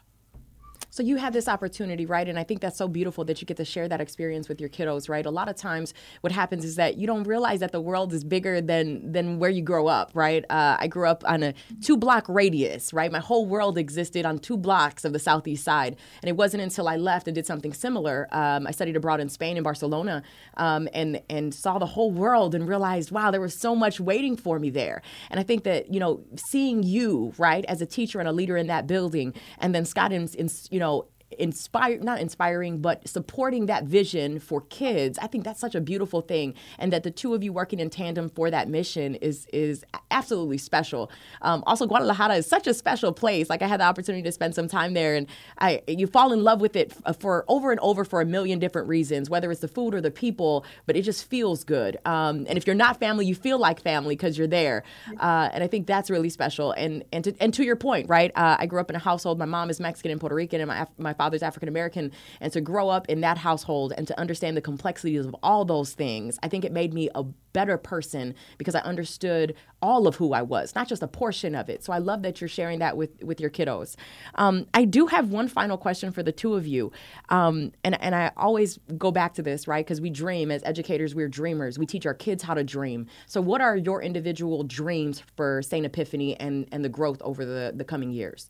So 0.95 1.03
you 1.03 1.17
had 1.17 1.33
this 1.33 1.49
opportunity, 1.49 2.05
right? 2.05 2.25
And 2.25 2.39
I 2.39 2.45
think 2.45 2.61
that's 2.61 2.77
so 2.77 2.87
beautiful 2.87 3.25
that 3.25 3.41
you 3.41 3.45
get 3.45 3.57
to 3.57 3.65
share 3.65 3.89
that 3.89 3.99
experience 3.99 4.47
with 4.47 4.61
your 4.61 4.69
kiddos, 4.69 5.09
right? 5.09 5.25
A 5.25 5.29
lot 5.29 5.49
of 5.49 5.57
times, 5.57 5.93
what 6.21 6.31
happens 6.31 6.63
is 6.63 6.77
that 6.77 6.95
you 6.95 7.05
don't 7.05 7.25
realize 7.27 7.59
that 7.59 7.73
the 7.73 7.81
world 7.81 8.13
is 8.13 8.23
bigger 8.23 8.61
than 8.61 9.11
than 9.11 9.37
where 9.37 9.49
you 9.49 9.61
grow 9.61 9.87
up, 9.87 10.11
right? 10.13 10.45
Uh, 10.49 10.77
I 10.79 10.87
grew 10.87 11.05
up 11.05 11.21
on 11.27 11.43
a 11.43 11.53
two 11.81 11.97
block 11.97 12.29
radius, 12.29 12.93
right? 12.93 13.11
My 13.11 13.19
whole 13.19 13.45
world 13.45 13.77
existed 13.77 14.25
on 14.25 14.39
two 14.39 14.55
blocks 14.55 15.03
of 15.03 15.11
the 15.11 15.19
southeast 15.19 15.65
side, 15.65 15.97
and 16.21 16.29
it 16.29 16.37
wasn't 16.37 16.63
until 16.63 16.87
I 16.87 16.95
left 16.95 17.27
and 17.27 17.35
did 17.35 17.45
something 17.45 17.73
similar. 17.73 18.29
Um, 18.31 18.65
I 18.65 18.71
studied 18.71 18.95
abroad 18.95 19.19
in 19.19 19.27
Spain, 19.27 19.57
in 19.57 19.63
Barcelona, 19.63 20.23
um, 20.55 20.87
and 20.93 21.21
and 21.29 21.53
saw 21.53 21.77
the 21.77 21.87
whole 21.87 22.11
world 22.11 22.55
and 22.55 22.69
realized, 22.69 23.11
wow, 23.11 23.31
there 23.31 23.41
was 23.41 23.59
so 23.59 23.75
much 23.75 23.99
waiting 23.99 24.37
for 24.37 24.59
me 24.59 24.69
there. 24.69 25.01
And 25.29 25.41
I 25.41 25.43
think 25.43 25.65
that 25.65 25.93
you 25.93 25.99
know, 25.99 26.23
seeing 26.51 26.83
you, 26.83 27.33
right, 27.37 27.65
as 27.65 27.81
a 27.81 27.85
teacher 27.85 28.21
and 28.21 28.29
a 28.29 28.31
leader 28.31 28.55
in 28.55 28.67
that 28.67 28.87
building, 28.87 29.33
and 29.59 29.75
then 29.75 29.83
Scott, 29.83 30.13
in, 30.13 30.29
in 30.37 30.47
you 30.71 30.79
know 30.79 30.84
know, 30.85 31.07
inspire 31.31 31.97
not 31.99 32.19
inspiring 32.19 32.79
but 32.81 33.07
supporting 33.07 33.65
that 33.65 33.83
vision 33.85 34.39
for 34.39 34.61
kids 34.61 35.17
i 35.19 35.27
think 35.27 35.43
that's 35.43 35.59
such 35.59 35.75
a 35.75 35.81
beautiful 35.81 36.21
thing. 36.21 36.53
And 36.79 36.91
that 36.91 37.03
the 37.03 37.11
two 37.11 37.33
of 37.33 37.43
you 37.43 37.53
working 37.53 37.79
in 37.79 37.89
tandem 37.89 38.29
for 38.29 38.51
that 38.51 38.67
mission 38.67 39.15
is 39.15 39.47
is 39.53 39.85
absolutely 40.11 40.57
special. 40.57 41.11
Um, 41.41 41.63
also 41.65 41.85
guadalajara 41.85 42.35
is 42.35 42.47
such 42.47 42.67
a 42.67 42.73
special 42.73 43.13
place. 43.13 43.49
Like 43.49 43.61
i 43.61 43.67
had 43.67 43.79
the 43.79 43.85
opportunity 43.85 44.23
to 44.23 44.31
spend 44.31 44.55
some 44.55 44.67
time 44.67 44.93
there 44.93 45.15
and 45.15 45.27
i 45.59 45.81
you 45.87 46.07
fall 46.07 46.33
in 46.33 46.43
love 46.43 46.59
with 46.61 46.75
it 46.75 46.93
for 47.19 47.45
over 47.47 47.71
and 47.71 47.79
over 47.81 48.03
for 48.03 48.21
a 48.21 48.25
million 48.25 48.59
different 48.59 48.87
reasons 48.87 49.29
whether 49.29 49.51
it's 49.51 49.61
the 49.61 49.67
food 49.67 49.93
or 49.93 50.01
the 50.01 50.11
people 50.11 50.65
but 50.85 50.95
it 50.95 51.03
just 51.03 51.29
feels 51.29 51.63
good. 51.63 51.97
Um, 52.05 52.45
and 52.49 52.57
if 52.57 52.65
you're 52.65 52.75
not 52.75 52.99
family 52.99 53.25
you 53.25 53.35
feel 53.35 53.59
like 53.59 53.81
family 53.81 54.15
because 54.15 54.37
you're 54.37 54.47
there. 54.47 54.83
Uh, 55.19 55.49
and 55.53 55.63
i 55.63 55.67
think 55.67 55.87
that's 55.87 56.09
really 56.09 56.29
special. 56.29 56.71
And 56.71 57.03
and 57.13 57.23
to, 57.23 57.35
and 57.39 57.53
to 57.53 57.63
your 57.63 57.75
point 57.75 58.09
right 58.09 58.31
uh, 58.35 58.57
i 58.59 58.65
grew 58.65 58.79
up 58.79 58.89
in 58.89 58.95
a 58.95 58.99
household. 58.99 59.37
My 59.37 59.45
mom 59.45 59.69
is 59.69 59.79
mexican 59.79 60.11
and 60.11 60.19
puerto 60.19 60.35
rican 60.35 60.61
and 60.61 60.67
my, 60.67 60.87
my 60.97 61.13
father's 61.15 61.43
African 61.43 61.69
American, 61.69 62.11
and 62.39 62.51
to 62.53 62.61
grow 62.61 62.89
up 62.89 63.07
in 63.09 63.21
that 63.21 63.37
household 63.37 63.93
and 63.97 64.07
to 64.07 64.19
understand 64.19 64.55
the 64.55 64.61
complexities 64.61 65.25
of 65.25 65.35
all 65.41 65.65
those 65.65 65.93
things, 65.93 66.37
I 66.43 66.47
think 66.47 66.65
it 66.65 66.71
made 66.71 66.93
me 66.93 67.09
a 67.15 67.23
better 67.55 67.77
person 67.77 68.35
because 68.57 68.75
I 68.75 68.81
understood 68.81 69.55
all 69.81 70.07
of 70.07 70.15
who 70.15 70.33
I 70.33 70.41
was, 70.41 70.75
not 70.75 70.89
just 70.89 71.01
a 71.01 71.07
portion 71.07 71.55
of 71.55 71.69
it. 71.69 71.85
So 71.85 71.93
I 71.93 71.99
love 71.99 72.21
that 72.23 72.41
you're 72.41 72.49
sharing 72.49 72.79
that 72.79 72.97
with 72.97 73.23
with 73.23 73.39
your 73.39 73.49
kiddos. 73.49 73.95
Um, 74.35 74.67
I 74.73 74.83
do 74.83 75.07
have 75.07 75.29
one 75.29 75.47
final 75.47 75.77
question 75.77 76.11
for 76.11 76.21
the 76.21 76.33
two 76.33 76.55
of 76.55 76.67
you, 76.67 76.91
um, 77.29 77.71
and 77.85 77.99
and 78.01 78.13
I 78.13 78.31
always 78.35 78.77
go 78.97 79.09
back 79.09 79.33
to 79.35 79.41
this, 79.41 79.69
right? 79.69 79.85
Because 79.85 80.01
we 80.01 80.09
dream 80.09 80.51
as 80.51 80.63
educators, 80.65 81.15
we're 81.15 81.29
dreamers. 81.29 81.79
We 81.79 81.85
teach 81.85 82.05
our 82.05 82.13
kids 82.13 82.43
how 82.43 82.55
to 82.55 82.63
dream. 82.63 83.07
So 83.25 83.39
what 83.39 83.61
are 83.61 83.77
your 83.77 84.01
individual 84.01 84.63
dreams 84.63 85.23
for 85.37 85.61
Saint 85.61 85.85
Epiphany 85.85 86.37
and 86.39 86.67
and 86.73 86.83
the 86.83 86.89
growth 86.89 87.21
over 87.21 87.45
the 87.45 87.71
the 87.73 87.85
coming 87.85 88.11
years? 88.11 88.49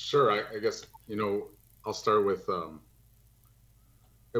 Sure. 0.00 0.32
I, 0.32 0.56
I, 0.56 0.58
guess 0.58 0.86
you 1.06 1.16
know 1.16 1.48
I'll 1.84 1.92
start 1.92 2.24
with 2.24 2.48
um, 2.48 2.80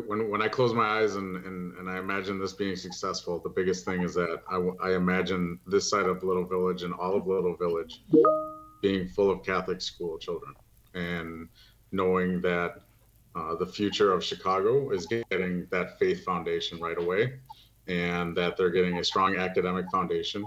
when 0.06 0.30
when 0.30 0.42
I 0.42 0.48
close 0.48 0.72
my 0.72 1.00
eyes 1.00 1.16
and, 1.16 1.36
and 1.44 1.76
and 1.76 1.88
I 1.88 1.98
imagine 1.98 2.40
this 2.40 2.52
being 2.52 2.76
successful. 2.76 3.38
The 3.38 3.50
biggest 3.50 3.84
thing 3.84 4.02
is 4.02 4.14
that 4.14 4.42
I, 4.50 4.88
I 4.88 4.94
imagine 4.94 5.60
this 5.66 5.88
side 5.88 6.06
of 6.06 6.22
Little 6.22 6.46
Village 6.46 6.82
and 6.82 6.94
all 6.94 7.16
of 7.16 7.26
Little 7.26 7.56
Village 7.56 8.02
being 8.82 9.08
full 9.08 9.30
of 9.30 9.44
Catholic 9.44 9.80
school 9.80 10.18
children 10.18 10.54
and 10.94 11.48
knowing 11.92 12.40
that 12.40 12.82
uh, 13.34 13.54
the 13.54 13.66
future 13.66 14.12
of 14.12 14.24
Chicago 14.24 14.90
is 14.90 15.06
getting 15.06 15.66
that 15.70 15.98
faith 15.98 16.24
foundation 16.24 16.80
right 16.80 16.98
away, 16.98 17.34
and 17.86 18.36
that 18.36 18.56
they're 18.56 18.70
getting 18.70 18.98
a 18.98 19.04
strong 19.04 19.36
academic 19.36 19.86
foundation, 19.90 20.44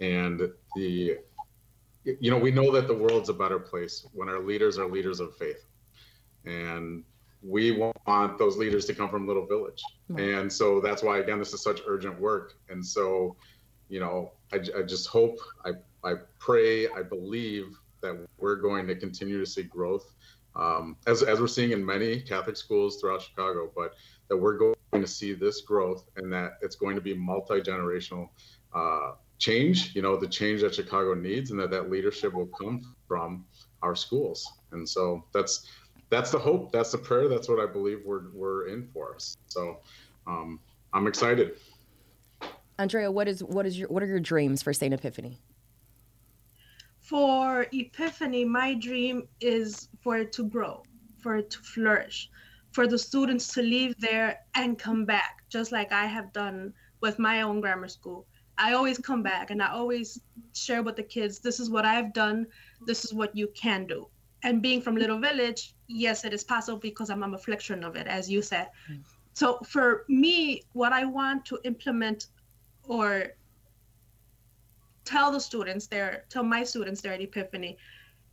and 0.00 0.40
the 0.76 1.18
you 2.04 2.30
know, 2.30 2.38
we 2.38 2.50
know 2.50 2.70
that 2.72 2.88
the 2.88 2.94
world's 2.94 3.28
a 3.28 3.34
better 3.34 3.58
place 3.58 4.06
when 4.12 4.28
our 4.28 4.40
leaders 4.40 4.78
are 4.78 4.86
leaders 4.86 5.20
of 5.20 5.36
faith. 5.36 5.64
And 6.44 7.04
we 7.42 7.72
want 7.72 8.38
those 8.38 8.56
leaders 8.56 8.84
to 8.86 8.94
come 8.94 9.08
from 9.08 9.26
Little 9.26 9.46
Village. 9.46 9.82
And 10.16 10.52
so 10.52 10.80
that's 10.80 11.02
why, 11.02 11.18
again, 11.18 11.38
this 11.38 11.52
is 11.52 11.62
such 11.62 11.80
urgent 11.86 12.20
work. 12.20 12.54
And 12.68 12.84
so, 12.84 13.36
you 13.88 14.00
know, 14.00 14.32
I, 14.52 14.56
I 14.76 14.82
just 14.82 15.08
hope, 15.08 15.38
I, 15.64 15.72
I 16.04 16.14
pray, 16.38 16.88
I 16.88 17.02
believe 17.02 17.78
that 18.00 18.26
we're 18.38 18.56
going 18.56 18.86
to 18.88 18.94
continue 18.94 19.38
to 19.38 19.46
see 19.46 19.62
growth 19.62 20.14
um, 20.54 20.96
as, 21.06 21.22
as 21.22 21.40
we're 21.40 21.46
seeing 21.46 21.72
in 21.72 21.84
many 21.84 22.20
Catholic 22.20 22.56
schools 22.56 23.00
throughout 23.00 23.22
Chicago, 23.22 23.70
but 23.74 23.94
that 24.28 24.36
we're 24.36 24.58
going 24.58 24.74
to 24.94 25.06
see 25.06 25.32
this 25.32 25.62
growth 25.62 26.04
and 26.16 26.32
that 26.32 26.58
it's 26.60 26.76
going 26.76 26.94
to 26.94 27.00
be 27.00 27.14
multi 27.14 27.60
generational. 27.60 28.28
Uh, 28.74 29.12
change, 29.42 29.92
you 29.96 30.02
know, 30.02 30.16
the 30.16 30.28
change 30.28 30.60
that 30.60 30.72
Chicago 30.72 31.14
needs, 31.14 31.50
and 31.50 31.58
that 31.58 31.70
that 31.72 31.90
leadership 31.90 32.32
will 32.32 32.46
come 32.46 32.94
from 33.08 33.44
our 33.82 33.96
schools. 33.96 34.48
And 34.70 34.88
so 34.88 35.24
that's 35.34 35.66
that's 36.10 36.30
the 36.30 36.38
hope, 36.38 36.70
that's 36.70 36.92
the 36.92 36.98
prayer, 36.98 37.28
that's 37.28 37.48
what 37.48 37.58
I 37.58 37.66
believe 37.66 38.02
we're 38.06 38.30
we're 38.32 38.68
in 38.68 38.86
for. 38.94 39.16
Us. 39.16 39.36
So 39.48 39.80
um, 40.28 40.60
I'm 40.94 41.08
excited. 41.08 41.56
Andrea, 42.78 43.10
what 43.10 43.26
is 43.26 43.42
what 43.42 43.66
is 43.66 43.76
your 43.76 43.88
what 43.88 44.02
are 44.04 44.06
your 44.06 44.20
dreams 44.20 44.62
for 44.62 44.72
St. 44.72 44.94
Epiphany? 44.94 45.40
For 47.00 47.66
Epiphany, 47.72 48.44
my 48.44 48.74
dream 48.74 49.26
is 49.40 49.88
for 50.04 50.18
it 50.18 50.30
to 50.34 50.44
grow, 50.44 50.84
for 51.18 51.36
it 51.38 51.50
to 51.50 51.58
flourish, 51.58 52.30
for 52.70 52.86
the 52.86 52.96
students 52.96 53.52
to 53.54 53.62
leave 53.62 53.96
there 53.98 54.38
and 54.54 54.78
come 54.78 55.04
back, 55.04 55.42
just 55.50 55.72
like 55.72 55.90
I 55.90 56.06
have 56.06 56.32
done 56.32 56.72
with 57.00 57.18
my 57.18 57.42
own 57.42 57.60
grammar 57.60 57.88
school. 57.88 58.24
I 58.62 58.74
always 58.74 58.96
come 58.96 59.24
back 59.24 59.50
and 59.50 59.60
I 59.60 59.72
always 59.72 60.20
share 60.54 60.84
with 60.84 60.94
the 60.94 61.02
kids 61.02 61.40
this 61.40 61.58
is 61.58 61.68
what 61.68 61.84
I've 61.84 62.12
done, 62.12 62.46
this 62.86 63.04
is 63.04 63.12
what 63.12 63.34
you 63.34 63.48
can 63.56 63.86
do. 63.86 64.06
And 64.44 64.62
being 64.62 64.80
from 64.80 64.94
Little 64.94 65.18
Village, 65.18 65.74
yes, 65.88 66.24
it 66.24 66.32
is 66.32 66.44
possible 66.44 66.78
because 66.78 67.10
I'm 67.10 67.24
a 67.24 67.28
reflection 67.28 67.82
of 67.82 67.96
it, 67.96 68.06
as 68.06 68.30
you 68.30 68.40
said. 68.40 68.68
Mm. 68.88 69.00
So 69.34 69.58
for 69.66 70.04
me, 70.08 70.62
what 70.74 70.92
I 70.92 71.04
want 71.04 71.44
to 71.46 71.58
implement 71.64 72.28
or 72.84 73.34
tell 75.04 75.32
the 75.32 75.40
students 75.40 75.88
there, 75.88 76.24
tell 76.28 76.44
my 76.44 76.62
students 76.62 77.00
there 77.00 77.14
at 77.14 77.20
Epiphany, 77.20 77.76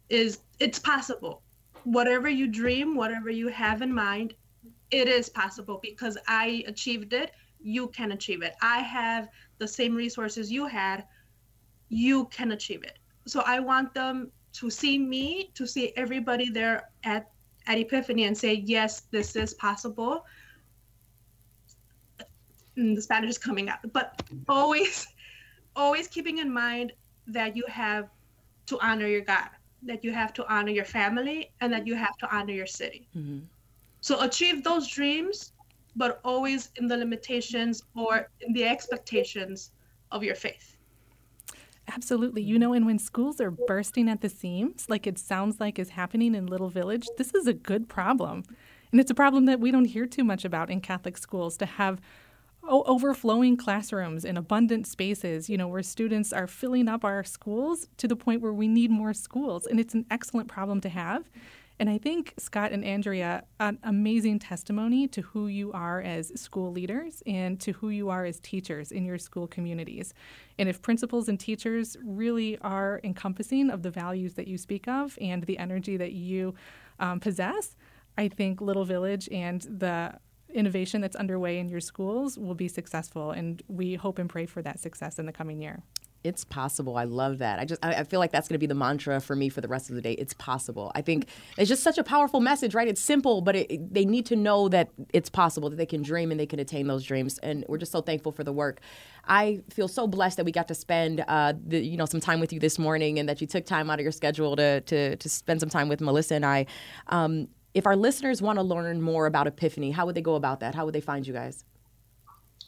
is 0.10 0.42
it's 0.60 0.78
possible. 0.78 1.42
Whatever 1.86 2.30
you 2.30 2.46
dream, 2.46 2.96
whatever 2.96 3.32
you 3.32 3.48
have 3.48 3.82
in 3.82 3.92
mind, 3.92 4.36
it 4.92 5.08
is 5.08 5.28
possible 5.28 5.80
because 5.82 6.20
I 6.28 6.64
achieved 6.68 7.14
it. 7.14 7.32
You 7.62 7.88
can 7.88 8.12
achieve 8.12 8.44
it. 8.44 8.54
I 8.62 8.80
have 8.80 9.30
the 9.60 9.68
same 9.68 9.96
resources 9.96 10.52
you 10.52 10.66
had. 10.68 11.06
You 11.90 12.26
can 12.26 12.52
achieve 12.52 12.84
it. 12.84 12.98
So 13.28 13.42
I 13.46 13.60
want 13.60 13.94
them 13.94 14.32
to 14.54 14.70
see 14.70 14.98
me, 14.98 15.52
to 15.54 15.68
see 15.68 15.94
everybody 15.96 16.50
there 16.50 16.90
at 17.04 17.30
at 17.68 17.78
Epiphany 17.78 18.24
and 18.24 18.36
say, 18.36 18.54
yes, 18.66 19.02
this 19.12 19.36
is 19.36 19.54
possible. 19.54 20.26
And 22.76 22.98
the 22.98 23.02
Spanish 23.02 23.30
is 23.30 23.38
coming 23.38 23.70
out, 23.70 23.80
but 23.94 24.22
always 24.48 25.08
always 25.76 26.08
keeping 26.08 26.40
in 26.40 26.52
mind 26.52 26.94
that 27.28 27.56
you 27.56 27.64
have 27.68 28.10
to 28.66 28.80
honor 28.82 29.08
your 29.08 29.22
God, 29.22 29.50
that 29.84 30.04
you 30.04 30.12
have 30.12 30.34
to 30.34 30.52
honor 30.52 30.72
your 30.72 30.86
family, 30.86 31.52
and 31.62 31.72
that 31.72 31.86
you 31.86 31.96
have 31.96 32.18
to 32.18 32.36
honor 32.36 32.54
your 32.54 32.66
city. 32.66 33.08
Mm-hmm. 33.16 33.40
So 34.02 34.22
achieve 34.22 34.64
those 34.64 34.88
dreams, 34.88 35.54
but 35.96 36.20
always 36.24 36.72
in 36.78 36.88
the 36.88 36.98
limitations 36.98 37.84
or 37.96 38.30
in 38.42 38.54
the 38.54 38.66
expectations 38.66 39.72
of 40.12 40.24
your 40.24 40.36
faith. 40.36 40.78
Absolutely. 41.88 42.44
You 42.44 42.60
know, 42.60 42.74
and 42.74 42.86
when 42.86 43.00
schools 43.00 43.42
are 43.42 43.52
bursting 43.52 44.10
at 44.10 44.22
the 44.22 44.30
seams, 44.30 44.86
like 44.90 45.08
it 45.08 45.18
sounds 45.18 45.60
like 45.60 45.80
is 45.80 45.90
happening 45.90 46.36
in 46.36 46.46
Little 46.46 46.70
Village, 46.70 47.08
this 47.18 47.34
is 47.34 47.48
a 47.48 47.54
good 47.54 47.90
problem. 47.90 48.44
And 48.92 49.00
it's 49.00 49.12
a 49.12 49.16
problem 49.16 49.46
that 49.46 49.60
we 49.60 49.72
don't 49.72 49.86
hear 49.86 50.06
too 50.06 50.24
much 50.24 50.46
about 50.46 50.70
in 50.70 50.82
Catholic 50.82 51.18
schools 51.18 51.58
to 51.58 51.66
have 51.66 52.00
overflowing 52.68 53.58
classrooms 53.58 54.26
and 54.26 54.38
abundant 54.38 54.86
spaces, 54.86 55.50
you 55.50 55.58
know, 55.58 55.68
where 55.68 55.82
students 55.82 56.34
are 56.34 56.48
filling 56.48 56.88
up 56.88 57.04
our 57.04 57.24
schools 57.24 57.88
to 57.98 58.08
the 58.08 58.16
point 58.16 58.42
where 58.42 58.54
we 58.54 58.68
need 58.68 58.92
more 58.92 59.14
schools. 59.14 59.66
And 59.66 59.80
it's 59.80 59.94
an 59.94 60.06
excellent 60.12 60.48
problem 60.48 60.82
to 60.82 60.90
have. 60.90 61.30
And 61.80 61.90
I 61.90 61.98
think 61.98 62.34
Scott 62.38 62.74
and 62.74 62.84
Andrea, 62.84 63.46
an 63.62 63.80
amazing 63.84 64.40
testimony 64.40 65.08
to 65.08 65.22
who 65.22 65.48
you 65.48 65.72
are 65.72 66.02
as 66.02 66.30
school 66.40 66.74
leaders 66.74 67.24
and 67.26 67.58
to 67.62 67.72
who 67.72 67.90
you 67.90 68.10
are 68.10 68.26
as 68.26 68.42
teachers 68.42 68.92
in 68.92 69.06
your 69.06 69.18
school 69.18 69.48
communities. 69.48 70.14
And 70.58 70.68
if 70.68 70.82
principals 70.82 71.30
and 71.30 71.40
teachers 71.40 71.96
really 72.04 72.58
are 72.60 73.00
encompassing 73.06 73.70
of 73.70 73.82
the 73.82 73.90
values 73.90 74.34
that 74.34 74.46
you 74.46 74.58
speak 74.58 74.90
of 74.90 75.18
and 75.22 75.44
the 75.44 75.58
energy 75.58 75.96
that 75.96 76.12
you 76.12 76.54
um, 77.00 77.22
possess, 77.22 77.78
I 78.18 78.28
think 78.28 78.60
Little 78.60 78.84
Village 78.84 79.30
and 79.32 79.62
the 79.62 80.20
innovation 80.54 81.00
that's 81.00 81.16
underway 81.16 81.60
in 81.60 81.70
your 81.70 81.80
schools 81.80 82.38
will 82.38 82.56
be 82.56 82.68
successful. 82.68 83.32
And 83.32 83.64
we 83.70 83.96
hope 83.96 84.20
and 84.20 84.30
pray 84.30 84.46
for 84.46 84.62
that 84.64 84.82
success 84.82 85.18
in 85.18 85.26
the 85.26 85.32
coming 85.32 85.62
year. 85.62 85.82
It's 86.22 86.44
possible. 86.44 86.98
I 86.98 87.06
love 87.06 87.38
that. 87.38 87.60
I 87.60 87.66
just 87.66 87.84
I 87.84 88.04
feel 88.04 88.20
like 88.20 88.32
that's 88.32 88.50
going 88.50 88.56
to 88.56 88.60
be 88.60 88.66
the 88.66 88.76
mantra 88.76 89.22
for 89.22 89.38
me 89.38 89.48
for 89.48 89.62
the 89.62 89.70
rest 89.70 89.90
of 89.90 89.96
the 89.96 90.02
day. 90.02 90.14
It's 90.14 90.34
possible. 90.34 90.92
I 90.94 91.02
think 91.02 91.28
it's 91.58 91.70
just 91.70 91.82
such 91.82 91.98
a 91.98 92.04
powerful 92.04 92.42
message, 92.42 92.76
right? 92.76 92.90
It's 92.90 93.00
simple, 93.00 93.40
but 93.40 93.56
it, 93.56 93.94
they 93.94 94.04
need 94.04 94.26
to 94.26 94.36
know 94.36 94.68
that 94.68 94.90
it's 95.14 95.30
possible 95.30 95.70
that 95.70 95.78
they 95.78 95.86
can 95.86 96.02
dream 96.02 96.30
and 96.30 96.38
they 96.38 96.46
can 96.46 96.60
attain 96.60 96.88
those 96.88 97.06
dreams. 97.06 97.38
And 97.38 97.64
we're 97.70 97.78
just 97.78 97.94
so 97.94 98.02
thankful 98.02 98.34
for 98.34 98.44
the 98.44 98.52
work. 98.52 98.82
I 99.30 99.62
feel 99.70 99.88
so 99.88 100.08
blessed 100.08 100.36
that 100.38 100.46
we 100.46 100.52
got 100.52 100.68
to 100.68 100.76
spend 100.76 101.24
uh, 101.26 101.54
the, 101.66 101.80
you 101.80 101.96
know 101.96 102.06
some 102.06 102.20
time 102.20 102.42
with 102.42 102.52
you 102.52 102.60
this 102.60 102.78
morning 102.78 103.18
and 103.18 103.30
that 103.30 103.40
you 103.40 103.48
took 103.48 103.66
time 103.66 103.90
out 103.90 104.00
of 104.00 104.04
your 104.04 104.12
schedule 104.12 104.58
to 104.58 104.82
to, 104.82 105.16
to 105.16 105.30
spend 105.30 105.62
some 105.62 105.70
time 105.70 105.88
with 105.88 106.02
Melissa 106.02 106.36
and 106.36 106.46
I. 106.46 106.66
Um, 107.08 107.48
if 107.74 107.86
our 107.86 107.96
listeners 107.96 108.42
want 108.42 108.58
to 108.58 108.64
learn 108.64 109.02
more 109.02 109.26
about 109.26 109.48
Epiphany, 109.48 109.92
how 109.92 110.06
would 110.06 110.16
they 110.16 110.22
go 110.22 110.36
about 110.36 110.60
that? 110.60 110.76
How 110.76 110.84
would 110.84 110.96
they 110.96 111.02
find 111.02 111.26
you 111.26 111.34
guys? 111.34 111.64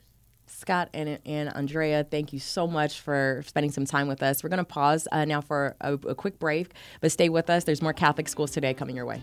Scott 0.48 0.90
and, 0.94 1.20
and 1.26 1.56
Andrea, 1.56 2.04
thank 2.04 2.32
you 2.32 2.40
so 2.40 2.68
much 2.68 3.00
for 3.00 3.44
spending 3.48 3.72
some 3.72 3.86
time 3.86 4.08
with 4.08 4.22
us. 4.22 4.44
We're 4.44 4.50
going 4.50 4.58
to 4.60 4.64
pause 4.64 5.08
uh, 5.12 5.26
now 5.26 5.42
for 5.42 5.76
a, 5.82 5.94
a 5.94 6.16
quick 6.16 6.38
break, 6.38 6.74
but 7.02 7.12
stay 7.12 7.30
with 7.30 7.50
us. 7.50 7.64
There's 7.64 7.82
more 7.82 7.94
Catholic 7.94 8.28
Schools 8.28 8.52
Today 8.52 8.74
coming 8.74 8.96
your 8.96 9.08
way. 9.08 9.22